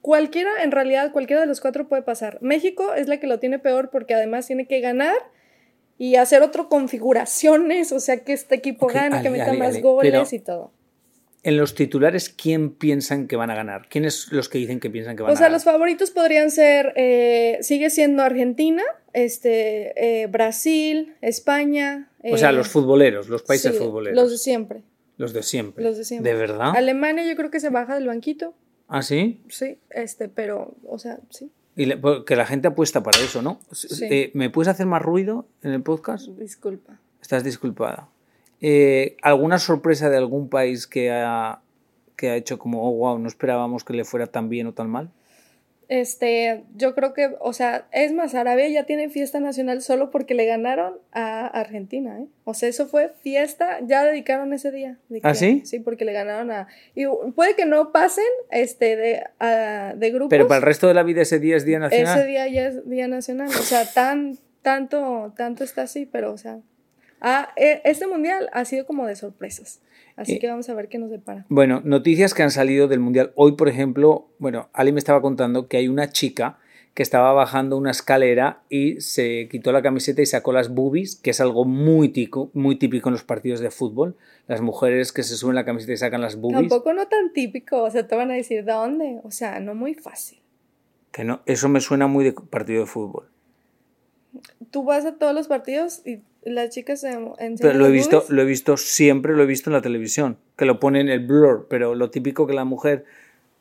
cualquiera, 0.00 0.50
en 0.64 0.72
realidad, 0.72 1.12
cualquiera 1.12 1.40
de 1.40 1.46
los 1.46 1.60
cuatro 1.60 1.86
puede 1.86 2.02
pasar. 2.02 2.38
México 2.40 2.94
es 2.94 3.06
la 3.06 3.18
que 3.18 3.28
lo 3.28 3.38
tiene 3.38 3.60
peor 3.60 3.90
porque 3.90 4.14
además 4.14 4.48
tiene 4.48 4.66
que 4.66 4.80
ganar 4.80 5.14
y 5.98 6.16
hacer 6.16 6.42
otras 6.42 6.66
configuraciones, 6.66 7.92
o 7.92 8.00
sea, 8.00 8.24
que 8.24 8.32
este 8.32 8.56
equipo 8.56 8.88
gane, 8.88 9.22
que 9.22 9.30
meta 9.30 9.52
más 9.52 9.80
goles 9.80 10.32
y 10.32 10.40
todo 10.40 10.72
en 11.42 11.56
los 11.56 11.74
titulares, 11.74 12.28
¿quién 12.28 12.70
piensan 12.70 13.26
que 13.26 13.36
van 13.36 13.50
a 13.50 13.54
ganar? 13.54 13.88
¿Quiénes 13.88 14.30
los 14.30 14.48
que 14.48 14.58
dicen 14.58 14.80
que 14.80 14.90
piensan 14.90 15.16
que 15.16 15.22
van 15.22 15.30
a 15.30 15.34
ganar? 15.34 15.42
O 15.42 15.48
sea, 15.48 15.52
los 15.52 15.64
favoritos 15.64 16.10
podrían 16.10 16.50
ser, 16.50 16.92
eh, 16.96 17.58
sigue 17.62 17.90
siendo 17.90 18.22
Argentina, 18.22 18.82
este, 19.12 20.22
eh, 20.22 20.26
Brasil, 20.26 21.14
España. 21.20 22.10
o 22.22 22.36
sea, 22.36 22.52
los 22.52 22.66
eh, 22.66 22.70
futboleros, 22.70 23.28
los 23.28 23.42
países 23.42 23.76
futboleros. 23.76 24.20
Los 24.20 24.30
de 24.30 24.38
siempre. 24.38 24.82
Los 25.16 25.32
de 25.32 25.42
siempre. 25.42 25.84
Los 25.84 25.96
de 25.96 26.04
siempre. 26.04 26.32
¿De 26.32 26.38
verdad? 26.38 26.76
Alemania 26.76 27.24
yo 27.24 27.36
creo 27.36 27.50
que 27.50 27.60
se 27.60 27.70
baja 27.70 27.94
del 27.94 28.06
banquito. 28.06 28.54
¿Ah, 28.88 29.02
sí? 29.02 29.40
Sí, 29.48 29.78
este, 29.90 30.28
pero, 30.28 30.74
o 30.86 30.98
sea, 30.98 31.20
sí. 31.30 31.50
Y 31.76 31.94
pues, 31.96 32.24
que 32.26 32.36
la 32.36 32.44
gente 32.44 32.68
apuesta 32.68 33.02
para 33.02 33.18
eso, 33.18 33.40
¿no? 33.40 33.60
Sí. 33.72 34.30
¿Me 34.34 34.50
puedes 34.50 34.68
hacer 34.68 34.86
más 34.86 35.00
ruido 35.00 35.46
en 35.62 35.72
el 35.72 35.82
podcast? 35.82 36.26
Disculpa. 36.28 36.98
Estás 37.22 37.44
disculpada. 37.44 38.08
Eh, 38.60 39.16
¿Alguna 39.22 39.58
sorpresa 39.58 40.10
de 40.10 40.16
algún 40.16 40.48
país 40.48 40.86
que 40.86 41.10
ha, 41.10 41.60
que 42.16 42.30
ha 42.30 42.36
hecho 42.36 42.58
como, 42.58 42.86
oh, 42.86 42.92
wow, 42.92 43.18
no 43.18 43.28
esperábamos 43.28 43.84
que 43.84 43.94
le 43.94 44.04
fuera 44.04 44.26
tan 44.26 44.48
bien 44.48 44.66
o 44.66 44.74
tan 44.74 44.90
mal? 44.90 45.10
Este, 45.88 46.62
yo 46.76 46.94
creo 46.94 47.14
que, 47.14 47.34
o 47.40 47.52
sea, 47.52 47.88
es 47.90 48.12
más, 48.12 48.36
Arabia 48.36 48.68
ya 48.68 48.84
tiene 48.84 49.08
fiesta 49.08 49.40
nacional 49.40 49.82
solo 49.82 50.12
porque 50.12 50.34
le 50.34 50.46
ganaron 50.46 50.94
a 51.10 51.48
Argentina, 51.48 52.20
¿eh? 52.20 52.28
O 52.44 52.54
sea, 52.54 52.68
eso 52.68 52.86
fue 52.86 53.12
fiesta, 53.22 53.80
ya 53.84 54.04
dedicaron 54.04 54.52
ese 54.52 54.70
día. 54.70 54.98
¿Ah, 55.24 55.34
sí? 55.34 55.62
Sí, 55.64 55.80
porque 55.80 56.04
le 56.04 56.12
ganaron 56.12 56.52
a... 56.52 56.68
Y 56.94 57.06
puede 57.34 57.56
que 57.56 57.66
no 57.66 57.90
pasen, 57.90 58.22
este, 58.52 58.94
de, 58.94 59.24
de 59.96 60.10
grupos. 60.10 60.30
Pero 60.30 60.46
para 60.46 60.58
el 60.58 60.62
resto 60.62 60.86
de 60.86 60.94
la 60.94 61.02
vida 61.02 61.22
ese 61.22 61.40
día 61.40 61.56
es 61.56 61.64
día 61.64 61.80
nacional. 61.80 62.18
Ese 62.20 62.28
día 62.28 62.46
ya 62.46 62.68
es 62.68 62.88
día 62.88 63.08
nacional, 63.08 63.48
o 63.48 63.50
sea, 63.50 63.84
tan, 63.84 64.38
tanto, 64.62 65.32
tanto 65.36 65.64
está 65.64 65.82
así, 65.82 66.06
pero, 66.06 66.32
o 66.32 66.38
sea, 66.38 66.60
Ah, 67.20 67.52
e, 67.56 67.82
este 67.84 68.06
mundial 68.06 68.48
ha 68.52 68.64
sido 68.64 68.86
como 68.86 69.06
de 69.06 69.16
sorpresas. 69.16 69.80
Así 70.16 70.38
que 70.38 70.48
vamos 70.48 70.68
a 70.68 70.74
ver 70.74 70.88
qué 70.88 70.98
nos 70.98 71.10
depara. 71.10 71.46
Bueno, 71.48 71.80
noticias 71.84 72.34
que 72.34 72.42
han 72.42 72.50
salido 72.50 72.88
del 72.88 73.00
mundial. 73.00 73.32
Hoy, 73.36 73.52
por 73.52 73.68
ejemplo, 73.68 74.28
bueno, 74.38 74.68
Ali 74.72 74.92
me 74.92 74.98
estaba 74.98 75.22
contando 75.22 75.66
que 75.66 75.78
hay 75.78 75.88
una 75.88 76.10
chica 76.10 76.58
que 76.94 77.02
estaba 77.02 77.32
bajando 77.32 77.76
una 77.76 77.92
escalera 77.92 78.62
y 78.68 79.00
se 79.00 79.48
quitó 79.50 79.72
la 79.72 79.80
camiseta 79.80 80.22
y 80.22 80.26
sacó 80.26 80.52
las 80.52 80.74
boobies, 80.74 81.16
que 81.16 81.30
es 81.30 81.40
algo 81.40 81.64
muy, 81.64 82.08
tico, 82.08 82.50
muy 82.52 82.76
típico 82.76 83.08
en 83.08 83.14
los 83.14 83.24
partidos 83.24 83.60
de 83.60 83.70
fútbol. 83.70 84.16
Las 84.46 84.60
mujeres 84.60 85.12
que 85.12 85.22
se 85.22 85.36
suben 85.36 85.54
la 85.54 85.64
camiseta 85.64 85.92
y 85.92 85.96
sacan 85.96 86.20
las 86.20 86.36
boobies. 86.36 86.60
Tampoco 86.60 86.92
no 86.92 87.06
tan 87.06 87.32
típico, 87.32 87.82
o 87.82 87.90
sea, 87.90 88.06
te 88.06 88.16
van 88.16 88.30
a 88.30 88.34
decir, 88.34 88.64
¿de 88.64 88.72
dónde? 88.72 89.20
O 89.22 89.30
sea, 89.30 89.60
no 89.60 89.74
muy 89.74 89.94
fácil. 89.94 90.40
Que 91.12 91.24
no, 91.24 91.40
eso 91.46 91.68
me 91.68 91.80
suena 91.80 92.06
muy 92.08 92.24
de 92.24 92.32
partido 92.32 92.80
de 92.80 92.86
fútbol. 92.86 93.30
Tú 94.70 94.84
vas 94.84 95.04
a 95.04 95.16
todos 95.16 95.34
los 95.34 95.48
partidos 95.48 96.06
y 96.06 96.20
las 96.42 96.70
chicas 96.70 97.00
se 97.00 97.10
pero 97.60 97.74
lo 97.74 97.86
he 97.86 97.90
visto 97.90 98.24
lo 98.28 98.42
he 98.42 98.44
visto 98.44 98.76
siempre 98.76 99.34
lo 99.34 99.42
he 99.42 99.46
visto 99.46 99.70
en 99.70 99.74
la 99.74 99.82
televisión 99.82 100.38
que 100.56 100.64
lo 100.64 100.80
ponen 100.80 101.08
el 101.08 101.26
blur 101.26 101.66
pero 101.68 101.94
lo 101.94 102.10
típico 102.10 102.46
que 102.46 102.54
la 102.54 102.64
mujer 102.64 103.04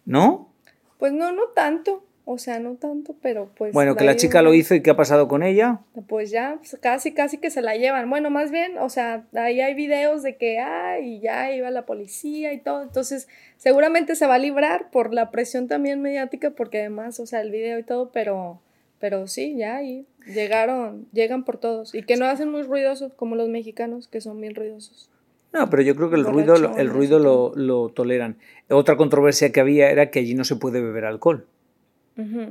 no 0.05 0.49
pues 0.97 1.11
no 1.11 1.31
no 1.31 1.47
tanto 1.55 2.03
o 2.31 2.37
sea 2.37 2.59
no 2.59 2.75
tanto 2.75 3.15
pero 3.21 3.49
pues 3.57 3.73
bueno 3.73 3.95
que 3.95 4.03
la 4.03 4.15
chica 4.15 4.41
lo 4.41 4.53
hizo 4.53 4.75
y 4.75 4.81
qué 4.81 4.91
ha 4.91 4.95
pasado 4.95 5.27
con 5.27 5.41
ella 5.41 5.79
pues 6.07 6.29
ya 6.29 6.57
pues 6.57 6.77
casi 6.79 7.11
casi 7.11 7.39
que 7.39 7.49
se 7.49 7.63
la 7.63 7.75
llevan. 7.75 8.07
Bueno 8.09 8.29
más 8.29 8.51
bien 8.51 8.77
o 8.77 8.89
sea 8.89 9.25
ahí 9.33 9.61
hay 9.61 9.73
videos 9.73 10.21
de 10.21 10.37
que 10.37 10.59
ay 10.59 11.19
ya 11.21 11.51
iba 11.51 11.71
la 11.71 11.87
policía 11.87 12.53
y 12.53 12.59
todo 12.59 12.83
entonces 12.83 13.27
seguramente 13.57 14.15
se 14.15 14.27
va 14.27 14.35
a 14.35 14.37
librar 14.39 14.91
por 14.91 15.11
la 15.11 15.31
presión 15.31 15.67
también 15.67 16.03
mediática 16.03 16.51
porque 16.51 16.81
además 16.81 17.19
o 17.19 17.25
sea 17.25 17.41
el 17.41 17.49
video 17.49 17.79
y 17.79 17.83
todo 17.83 18.11
pero 18.11 18.61
pero 18.99 19.27
sí, 19.27 19.55
ya 19.57 19.77
ahí 19.77 20.05
llegaron, 20.25 21.07
llegan 21.13 21.45
por 21.45 21.57
todos. 21.57 21.95
Y 21.95 22.03
que 22.03 22.17
no 22.17 22.25
hacen 22.25 22.49
muy 22.49 22.63
ruidosos 22.63 23.13
como 23.13 23.35
los 23.35 23.49
mexicanos, 23.49 24.07
que 24.07 24.21
son 24.21 24.39
bien 24.39 24.55
ruidosos. 24.55 25.09
No, 25.53 25.69
pero 25.69 25.81
yo 25.81 25.95
creo 25.95 26.09
que 26.09 26.17
el 26.17 26.25
ruido, 26.25 26.55
el 26.77 26.89
ruido 26.89 27.17
lo, 27.17 27.53
lo, 27.55 27.89
toleran. 27.89 28.38
Otra 28.69 28.97
controversia 28.97 29.51
que 29.51 29.59
había 29.59 29.89
era 29.89 30.12
que 30.12 30.19
allí 30.19 30.35
no 30.35 30.43
se 30.43 30.55
puede 30.57 30.81
beber 30.81 31.05
alcohol. 31.05 31.45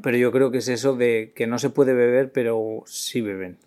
Pero 0.02 0.16
yo 0.16 0.32
creo 0.32 0.50
que 0.50 0.58
es 0.58 0.68
eso 0.68 0.96
de 0.96 1.32
que 1.34 1.46
no 1.46 1.58
se 1.58 1.68
puede 1.68 1.92
beber, 1.92 2.32
pero 2.32 2.84
sí 2.86 3.20
beben. 3.20 3.58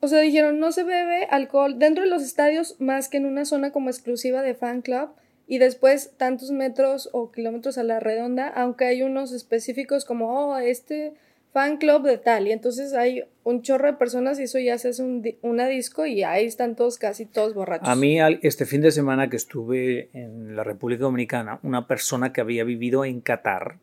O 0.00 0.06
sea, 0.06 0.20
dijeron, 0.20 0.60
no 0.60 0.70
se 0.70 0.84
bebe 0.84 1.24
alcohol 1.30 1.80
dentro 1.80 2.04
de 2.04 2.10
los 2.10 2.22
estadios 2.22 2.76
más 2.78 3.08
que 3.08 3.16
en 3.16 3.26
una 3.26 3.44
zona 3.44 3.72
como 3.72 3.90
exclusiva 3.90 4.40
de 4.42 4.54
fan 4.54 4.82
club 4.82 5.10
y 5.48 5.58
después 5.58 6.12
tantos 6.16 6.52
metros 6.52 7.08
o 7.12 7.32
kilómetros 7.32 7.76
a 7.78 7.82
la 7.82 7.98
redonda, 7.98 8.46
aunque 8.46 8.84
hay 8.84 9.02
unos 9.02 9.32
específicos 9.32 10.04
como, 10.04 10.30
oh, 10.30 10.58
este 10.58 11.14
fan 11.58 11.78
club 11.78 12.04
de 12.04 12.18
tal, 12.18 12.46
y 12.46 12.52
entonces 12.52 12.94
hay 12.94 13.24
un 13.42 13.62
chorro 13.62 13.88
de 13.88 13.94
personas 13.94 14.38
y 14.38 14.44
eso 14.44 14.60
ya 14.60 14.78
se 14.78 14.90
hace 14.90 15.02
un, 15.02 15.24
una 15.42 15.66
disco 15.66 16.06
y 16.06 16.22
ahí 16.22 16.46
están 16.46 16.76
todos, 16.76 16.98
casi 16.98 17.26
todos 17.26 17.52
borrachos. 17.52 17.88
A 17.88 17.96
mí, 17.96 18.16
este 18.42 18.64
fin 18.64 18.80
de 18.80 18.92
semana 18.92 19.28
que 19.28 19.34
estuve 19.34 20.08
en 20.12 20.54
la 20.54 20.62
República 20.62 21.02
Dominicana, 21.02 21.58
una 21.64 21.88
persona 21.88 22.32
que 22.32 22.40
había 22.40 22.62
vivido 22.62 23.04
en 23.04 23.20
Qatar 23.20 23.78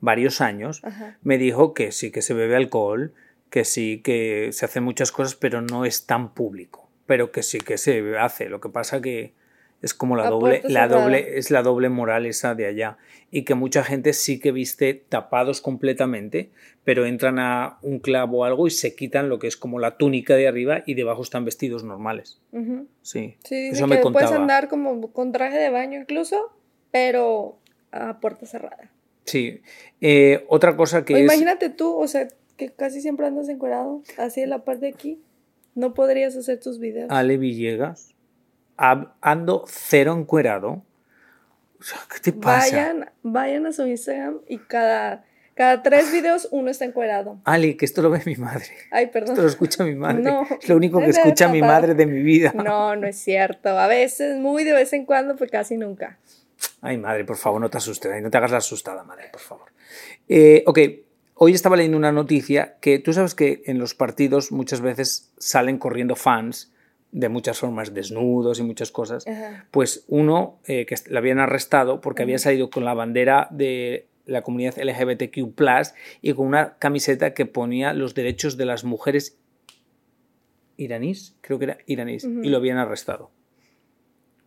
varios 0.00 0.40
años 0.40 0.82
me 1.22 1.36
dijo 1.36 1.74
que 1.74 1.90
sí, 1.90 2.12
que 2.12 2.22
se 2.22 2.32
bebe 2.32 2.54
alcohol, 2.54 3.12
que 3.50 3.64
sí, 3.64 4.00
que 4.00 4.50
se 4.52 4.64
hacen 4.64 4.84
muchas 4.84 5.10
cosas, 5.10 5.34
pero 5.34 5.62
no 5.62 5.84
es 5.84 6.06
tan 6.06 6.32
público, 6.32 6.88
pero 7.06 7.32
que 7.32 7.42
sí 7.42 7.58
que 7.58 7.76
se 7.76 8.16
hace. 8.18 8.48
Lo 8.48 8.60
que 8.60 8.68
pasa 8.68 9.00
que 9.00 9.32
es 9.84 9.92
como 9.92 10.16
la, 10.16 10.30
doble, 10.30 10.62
la 10.64 10.88
doble, 10.88 11.36
es 11.36 11.50
la 11.50 11.62
doble 11.62 11.90
moral 11.90 12.24
esa 12.24 12.54
de 12.54 12.64
allá. 12.64 12.96
Y 13.30 13.42
que 13.44 13.54
mucha 13.54 13.84
gente 13.84 14.14
sí 14.14 14.40
que 14.40 14.50
viste 14.50 14.94
tapados 14.94 15.60
completamente, 15.60 16.50
pero 16.84 17.04
entran 17.04 17.38
a 17.38 17.78
un 17.82 17.98
clavo 17.98 18.38
o 18.38 18.44
algo 18.44 18.66
y 18.66 18.70
se 18.70 18.94
quitan 18.94 19.28
lo 19.28 19.38
que 19.38 19.46
es 19.46 19.58
como 19.58 19.78
la 19.78 19.98
túnica 19.98 20.36
de 20.36 20.48
arriba 20.48 20.82
y 20.86 20.94
debajo 20.94 21.22
están 21.22 21.44
vestidos 21.44 21.84
normales. 21.84 22.40
Sí, 23.02 23.36
sí 23.44 23.68
eso 23.72 23.86
me 23.86 24.00
que 24.00 24.10
Puedes 24.10 24.32
andar 24.32 24.68
como 24.68 25.12
con 25.12 25.32
traje 25.32 25.58
de 25.58 25.68
baño 25.68 26.00
incluso, 26.00 26.56
pero 26.90 27.58
a 27.92 28.20
puerta 28.20 28.46
cerrada. 28.46 28.90
Sí. 29.24 29.60
Eh, 30.00 30.46
otra 30.48 30.76
cosa 30.76 31.04
que 31.04 31.12
es... 31.12 31.20
Imagínate 31.20 31.68
tú, 31.68 31.94
o 31.94 32.08
sea, 32.08 32.28
que 32.56 32.70
casi 32.70 33.02
siempre 33.02 33.26
andas 33.26 33.50
encuerado, 33.50 34.02
así 34.16 34.40
en 34.40 34.48
la 34.48 34.64
parte 34.64 34.86
de 34.86 34.92
aquí. 34.92 35.20
No 35.74 35.92
podrías 35.92 36.36
hacer 36.36 36.58
tus 36.60 36.78
videos. 36.78 37.10
Ale 37.10 37.36
Villegas 37.36 38.13
ando 38.76 39.64
cero 39.68 40.16
encuerado. 40.18 40.82
¿Qué 42.12 42.20
te 42.20 42.32
pasa? 42.32 42.76
Vayan, 42.76 43.10
vayan 43.22 43.66
a 43.66 43.72
su 43.72 43.86
Instagram 43.86 44.40
y 44.48 44.58
cada, 44.58 45.24
cada 45.54 45.82
tres 45.82 46.10
videos 46.10 46.48
uno 46.50 46.70
está 46.70 46.84
encuerado. 46.84 47.38
Ali, 47.44 47.76
que 47.76 47.84
esto 47.84 48.00
lo 48.00 48.10
ve 48.10 48.22
mi 48.24 48.36
madre. 48.36 48.66
Ay, 48.90 49.08
perdón. 49.08 49.32
Esto 49.32 49.42
lo 49.42 49.48
escucha 49.48 49.84
mi 49.84 49.94
madre. 49.94 50.22
No, 50.22 50.46
es 50.60 50.68
lo 50.68 50.76
único 50.76 50.98
que 51.00 51.10
escucha 51.10 51.48
mi 51.48 51.60
madre 51.60 51.94
de 51.94 52.06
mi 52.06 52.22
vida. 52.22 52.52
No, 52.54 52.96
no 52.96 53.06
es 53.06 53.16
cierto. 53.16 53.78
A 53.78 53.86
veces, 53.86 54.38
muy 54.38 54.64
de 54.64 54.72
vez 54.72 54.92
en 54.94 55.04
cuando, 55.04 55.36
pero 55.36 55.50
casi 55.50 55.76
nunca. 55.76 56.18
Ay, 56.80 56.96
madre, 56.96 57.24
por 57.24 57.36
favor, 57.36 57.60
no 57.60 57.68
te 57.68 57.78
asustes. 57.78 58.22
No 58.22 58.30
te 58.30 58.36
hagas 58.38 58.50
la 58.50 58.58
asustada, 58.58 59.04
madre, 59.04 59.28
por 59.30 59.40
favor. 59.40 59.68
Eh, 60.28 60.64
ok, 60.66 60.78
hoy 61.34 61.52
estaba 61.52 61.76
leyendo 61.76 61.98
una 61.98 62.12
noticia 62.12 62.76
que 62.80 62.98
tú 62.98 63.12
sabes 63.12 63.34
que 63.34 63.62
en 63.66 63.78
los 63.78 63.94
partidos 63.94 64.52
muchas 64.52 64.80
veces 64.80 65.32
salen 65.36 65.78
corriendo 65.78 66.16
fans 66.16 66.72
de 67.14 67.28
muchas 67.28 67.60
formas, 67.60 67.94
desnudos 67.94 68.58
y 68.58 68.64
muchas 68.64 68.90
cosas, 68.90 69.24
pues 69.70 70.04
uno 70.08 70.58
eh, 70.66 70.84
que 70.84 70.96
le 71.08 71.16
habían 71.16 71.38
arrestado 71.38 72.00
porque 72.00 72.24
había 72.24 72.38
salido 72.38 72.70
con 72.70 72.84
la 72.84 72.92
bandera 72.92 73.46
de 73.52 74.08
la 74.26 74.42
comunidad 74.42 74.76
LGBTQ 74.76 75.54
y 76.22 76.32
con 76.32 76.46
una 76.48 76.76
camiseta 76.78 77.32
que 77.32 77.46
ponía 77.46 77.92
los 77.92 78.14
derechos 78.14 78.56
de 78.56 78.64
las 78.66 78.82
mujeres 78.82 79.38
iraníes, 80.76 81.36
creo 81.40 81.60
que 81.60 81.66
era 81.66 81.78
iraníes, 81.86 82.24
y 82.24 82.48
lo 82.48 82.56
habían 82.56 82.78
arrestado. 82.78 83.30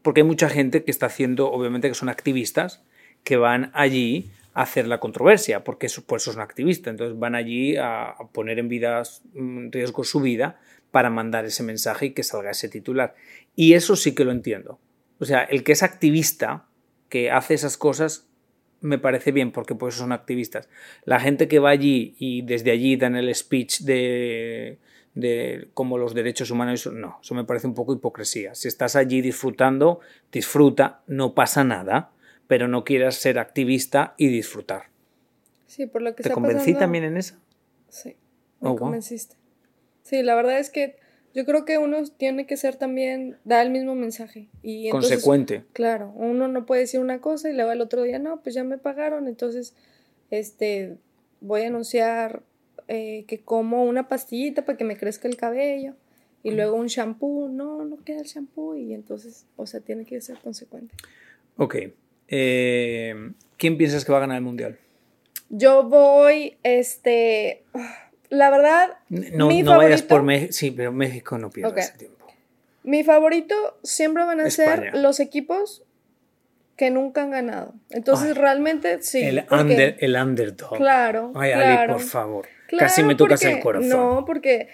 Porque 0.02 0.22
hay 0.22 0.28
mucha 0.28 0.50
gente 0.50 0.84
que 0.84 0.92
está 0.92 1.06
haciendo, 1.06 1.50
obviamente 1.50 1.88
que 1.88 1.96
son 1.96 2.10
activistas, 2.10 2.84
que 3.24 3.38
van 3.38 3.72
allí 3.76 4.30
a 4.54 4.64
hacer 4.64 4.90
la 4.90 5.00
controversia, 5.00 5.64
porque 5.64 5.88
por 6.06 6.18
eso 6.18 6.34
son 6.34 6.42
activistas, 6.42 6.92
entonces 6.92 7.18
van 7.18 7.34
allí 7.34 7.78
a, 7.78 8.16
poner 8.34 8.60
en, 8.60 8.68
vidas, 8.68 9.22
en 9.36 9.72
riesgo 9.72 10.04
su 10.04 10.20
vida 10.20 10.60
para 10.92 11.10
mandar 11.10 11.46
ese 11.46 11.64
mensaje 11.64 12.08
y 12.08 12.12
que 12.12 12.24
salga 12.24 12.52
ese 12.52 12.70
titular. 12.70 13.16
Y 13.56 13.74
eso 13.74 13.96
sí 13.96 14.14
que 14.14 14.26
lo 14.26 14.32
entiendo. 14.32 14.80
O 15.20 15.26
sea, 15.26 15.44
el 15.44 15.64
que 15.64 15.72
es 15.72 15.84
activista, 15.84 16.66
que 17.10 17.32
hace 17.32 17.54
esas 17.54 17.78
cosas, 17.78 18.28
me 18.82 19.00
parece 19.00 19.32
bien 19.32 19.52
porque 19.52 19.76
pues 19.76 19.96
son 19.96 20.12
activistas. 20.12 20.70
La 21.04 21.20
gente 21.20 21.48
que 21.48 21.60
va 21.60 21.70
allí 21.70 22.16
y 22.20 22.42
desde 22.44 22.72
allí 22.72 22.96
dan 22.96 23.16
el 23.16 23.34
speech 23.34 23.82
de, 23.82 24.78
de 25.16 25.70
como 25.74 25.98
los 25.98 26.14
derechos 26.14 26.52
humanos, 26.52 26.88
no, 26.88 27.20
eso 27.22 27.34
me 27.34 27.44
parece 27.44 27.68
un 27.68 27.74
poco 27.74 27.94
hipocresía. 27.94 28.54
Si 28.56 28.68
estás 28.68 28.96
allí 28.96 29.22
disfrutando, 29.22 30.00
disfruta, 30.32 31.02
no 31.08 31.34
pasa 31.34 31.64
nada, 31.64 32.12
pero 32.48 32.68
no 32.68 32.84
quieras 32.84 33.16
ser 33.16 33.40
activista 33.40 34.14
y 34.18 34.28
disfrutar. 34.28 34.90
Sí, 35.66 35.86
por 35.86 36.02
lo 36.02 36.16
que 36.16 36.24
¿Te 36.24 36.30
convencí 36.30 36.74
también 36.76 37.04
en 37.04 37.18
eso? 37.18 37.36
Sí, 37.90 38.16
me 38.62 38.70
oh, 38.70 38.76
convenciste. 38.76 39.36
Sí, 40.08 40.24
la 40.24 40.36
verdad 40.36 40.58
es 40.58 40.70
que 40.70 40.96
yo 41.34 41.46
creo 41.46 41.66
que 41.66 41.78
uno 41.78 42.02
tiene 42.06 42.46
que 42.46 42.56
ser 42.56 42.78
también, 42.78 43.36
dar 43.44 43.66
el 43.66 43.74
mismo 43.74 43.94
mensaje. 43.94 44.48
Y 44.64 44.90
Consecuente. 44.90 45.66
Claro, 45.74 46.14
uno 46.16 46.48
no 46.48 46.66
puede 46.66 46.82
decir 46.82 47.02
una 47.02 47.20
cosa 47.20 47.50
y 47.50 47.54
luego 47.54 47.74
el 47.74 47.82
otro 47.82 48.04
día, 48.04 48.18
no, 48.18 48.42
pues 48.42 48.56
ya 48.56 48.64
me 48.64 48.78
pagaron, 48.78 49.28
entonces, 49.28 49.76
este, 50.32 50.96
voy 51.42 51.64
a 51.64 51.68
anunciar 51.68 52.42
eh, 52.88 53.26
que 53.28 53.42
como 53.42 53.84
una 53.84 54.08
pastillita 54.08 54.64
para 54.64 54.78
que 54.78 54.86
me 54.86 54.96
crezca 54.96 55.28
el 55.28 55.36
cabello 55.36 55.96
y 56.42 56.52
luego 56.52 56.78
un 56.78 56.88
shampoo, 56.88 57.50
no, 57.50 57.84
no 57.84 57.98
queda 57.98 58.22
el 58.22 58.28
shampoo 58.28 58.78
y 58.78 58.94
entonces, 58.94 59.46
o 59.58 59.66
sea, 59.66 59.82
tiene 59.82 60.06
que 60.06 60.22
ser 60.22 60.38
consecuente. 60.40 60.96
Ok. 61.58 61.76
Eh, 62.30 63.34
¿Quién 63.58 63.78
piensas 63.78 64.06
que 64.06 64.14
va 64.14 64.20
a 64.20 64.22
ganar 64.22 64.38
el 64.38 64.44
mundial? 64.44 64.80
Yo 65.50 65.84
voy, 65.84 66.56
este 66.64 67.66
la 68.30 68.50
verdad. 68.50 68.98
No, 69.10 69.50
no 69.52 69.78
vayas 69.78 70.02
por 70.02 70.24
México. 70.24 70.54
Sí, 70.54 70.72
pero 70.72 70.92
México 70.92 71.38
no 71.38 71.50
pierde 71.50 71.80
ese 71.80 71.98
tiempo. 71.98 72.28
Mi 72.84 73.04
favorito 73.04 73.78
siempre 73.84 74.24
van 74.24 74.40
a 74.40 74.50
ser 74.50 74.96
los 74.96 75.20
equipos 75.20 75.84
que 76.78 76.92
nunca 76.92 77.24
han 77.24 77.32
ganado. 77.32 77.74
Entonces, 77.90 78.38
realmente 78.38 79.02
sí. 79.02 79.22
El, 79.24 79.46
under, 79.52 79.98
el 80.00 80.16
underdog. 80.16 80.78
Claro. 80.78 81.34
Ay, 81.36 81.52
Ali, 81.52 81.92
por 81.92 82.02
favor. 82.02 82.48
Casi 82.78 83.02
me 83.02 83.16
tocas 83.16 83.44
el 83.44 83.60
corazón. 83.60 83.90
No, 83.90 84.26
porque. 84.26 84.70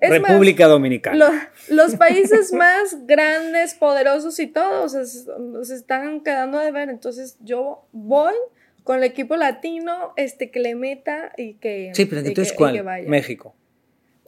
República 0.00 0.66
Dominicana. 0.66 1.50
los 1.68 1.94
países 1.96 2.52
más 2.52 3.06
grandes, 3.06 3.74
poderosos 3.74 4.38
y 4.40 4.48
todos 4.48 4.92
se 4.92 5.74
están 5.74 6.20
quedando 6.20 6.58
de 6.58 6.72
ver. 6.72 6.88
Entonces, 6.88 7.36
yo 7.40 7.86
voy 7.92 8.34
con 8.86 8.98
el 8.98 9.02
equipo 9.02 9.36
latino, 9.36 10.12
este, 10.14 10.52
que 10.52 10.60
le 10.60 10.76
meta 10.76 11.32
y 11.36 11.54
que. 11.54 11.90
Sí, 11.92 12.04
pero 12.04 12.20
entonces, 12.20 12.54
¿cuál? 12.54 12.84
México. 13.08 13.52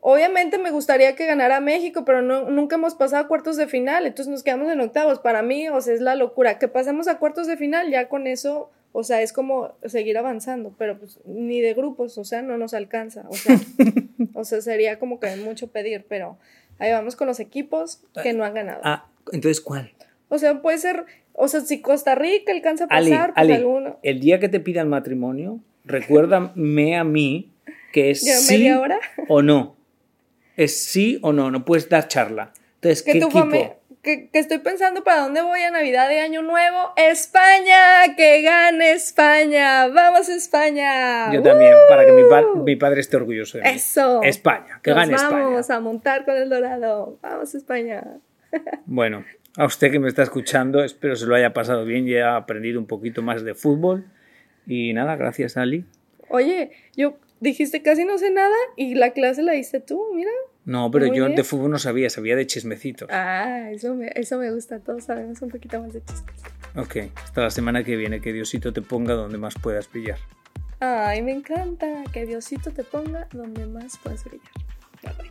Obviamente 0.01 0.59
me 0.59 0.73
gustaría 0.73 1.14
que 1.14 1.27
ganara 1.27 1.61
México, 1.61 2.05
pero 2.05 2.23
no, 2.23 2.51
nunca 2.51 2.75
hemos 2.75 2.97
pasado 2.97 3.25
a 3.25 3.29
cuartos 3.29 3.57
de 3.57 3.68
final, 3.68 4.05
entonces 4.05 4.29
nos 4.29 4.42
quedamos 4.42 4.71
en 4.73 4.81
octavos. 4.81 5.21
Para 5.21 5.42
mí, 5.42 5.68
o 5.68 5.81
sea, 5.81 5.94
es 5.94 6.01
la 6.01 6.16
locura. 6.16 6.59
Que 6.59 6.66
pasemos 6.66 7.07
a 7.07 7.18
cuartos 7.18 7.47
de 7.47 7.57
final, 7.57 7.88
ya 7.88 8.09
con 8.09 8.27
eso, 8.27 8.68
o 8.90 9.05
sea, 9.05 9.23
es 9.23 9.33
como 9.33 9.77
seguir 9.87 10.18
avanzando, 10.18 10.75
pero 10.77 10.99
pues 10.99 11.21
ni 11.25 11.61
de 11.61 11.75
grupos, 11.75 12.18
o 12.18 12.25
sea, 12.25 12.42
no 12.42 12.59
nos 12.59 12.75
alcanza. 12.75 13.27
O 13.29 13.35
sea, 13.35 13.57
o 14.35 14.42
sea 14.44 14.61
sería 14.61 14.99
como 14.99 15.21
que 15.21 15.37
mucho 15.37 15.68
pedir, 15.68 16.05
pero 16.09 16.37
ahí 16.81 16.90
vamos 16.90 17.14
con 17.14 17.29
los 17.29 17.38
equipos 17.38 18.01
que 18.25 18.33
no 18.33 18.44
han 18.44 18.55
ganado. 18.55 18.81
Ah, 18.83 19.07
entonces, 19.31 19.61
¿cuál? 19.61 19.92
O 20.29 20.38
sea, 20.38 20.61
puede 20.62 20.79
ser 20.79 21.07
o 21.40 21.48
sea, 21.48 21.61
si 21.61 21.81
Costa 21.81 22.14
Rica 22.14 22.53
alcanza 22.53 22.85
a 22.85 22.88
pasar, 22.88 23.33
pues 23.35 23.51
alguno. 23.51 23.98
El 24.03 24.20
día 24.20 24.40
que 24.40 24.48
te 24.48 24.61
pidan 24.61 24.88
matrimonio, 24.88 25.61
recuérdame 25.85 26.96
a 26.96 27.05
mí 27.05 27.53
que 27.92 28.11
es 28.11 28.46
sí 28.46 28.68
o 29.29 29.42
no. 29.42 29.77
Es 30.57 30.85
sí 30.85 31.18
o 31.22 31.33
no, 31.33 31.51
no 31.51 31.64
puedes 31.64 31.88
dar 31.88 32.09
charla. 32.09 32.53
Entonces, 32.74 33.03
¿qué 33.03 33.18
equipo? 33.18 33.79
que, 34.03 34.31
estoy 34.33 34.59
pensando 34.59 35.05
para 35.05 35.22
dónde 35.22 35.42
voy 35.42 35.61
a 35.61 35.70
Navidad 35.70 36.09
de 36.09 36.20
Año 36.20 36.42
Nuevo. 36.42 36.92
España, 36.96 38.16
que 38.16 38.42
gane 38.42 38.92
España. 38.92 39.88
Vamos 39.88 40.29
España. 40.29 41.33
Yo 41.33 41.42
también, 41.42 41.74
para 41.88 42.05
que 42.05 42.12
mi, 42.12 42.77
padre 42.77 43.01
esté 43.01 43.16
orgulloso 43.16 43.59
de 43.59 43.64
mí. 43.64 43.70
Eso. 43.70 44.22
España, 44.22 44.81
que 44.83 44.92
gane 44.92 45.14
España. 45.14 45.44
Vamos 45.44 45.70
a 45.70 45.81
montar 45.81 46.24
con 46.24 46.37
el 46.37 46.48
dorado. 46.48 47.18
Vamos 47.22 47.55
España. 47.55 48.05
Bueno, 48.87 49.24
a 49.57 49.65
usted 49.65 49.91
que 49.91 49.99
me 49.99 50.09
está 50.09 50.23
escuchando, 50.23 50.83
espero 50.85 51.17
se 51.17 51.27
lo 51.27 51.35
haya 51.35 51.53
pasado 51.53 51.85
bien 51.85 52.07
y 52.07 52.15
haya 52.15 52.37
aprendido 52.37 52.79
un 52.79 52.87
poquito 52.87 53.23
más 53.23 53.43
de 53.43 53.55
fútbol. 53.55 54.05
Y 54.67 54.93
nada, 54.93 55.17
gracias 55.17 55.57
Ali. 55.57 55.85
Oye, 56.29 56.73
yo 56.95 57.19
dijiste 57.41 57.83
casi 57.83 58.05
no 58.05 58.19
sé 58.19 58.31
nada 58.31 58.55
y 58.77 58.95
la 58.95 59.11
clase 59.11 59.43
la 59.43 59.53
diste 59.53 59.81
tú, 59.81 60.03
mira. 60.15 60.31
No, 60.65 60.91
pero 60.91 61.13
yo 61.13 61.29
de 61.29 61.45
fútbol 61.45 61.71
no 61.71 61.79
sabía, 61.79 62.11
sabía 62.11 62.37
de 62.37 62.47
chismecitos. 62.47 63.09
Ah, 63.11 63.71
eso 63.71 63.95
me, 63.95 64.11
eso 64.15 64.39
me 64.39 64.53
gusta, 64.53 64.81
todos 64.81 65.05
sabemos 65.05 65.41
un 65.41 65.49
poquito 65.49 65.81
más 65.81 65.95
de 65.95 66.03
chismes. 66.05 66.43
Ok, 66.77 66.97
hasta 67.17 67.41
la 67.41 67.51
semana 67.51 67.83
que 67.83 67.97
viene, 67.97 68.21
que 68.21 68.35
Diosito 68.35 68.73
te 68.73 68.83
ponga 68.83 69.15
donde 69.15 69.39
más 69.39 69.55
puedas 69.55 69.91
brillar. 69.91 70.19
Ay, 70.81 71.23
me 71.23 71.33
encanta, 71.33 72.05
que 72.13 72.27
Diosito 72.27 72.71
te 72.71 72.85
ponga 72.85 73.27
donde 73.33 73.67
más 73.67 73.97
puedas 73.97 74.25
brillar. 74.25 74.47
Bye, 75.03 75.31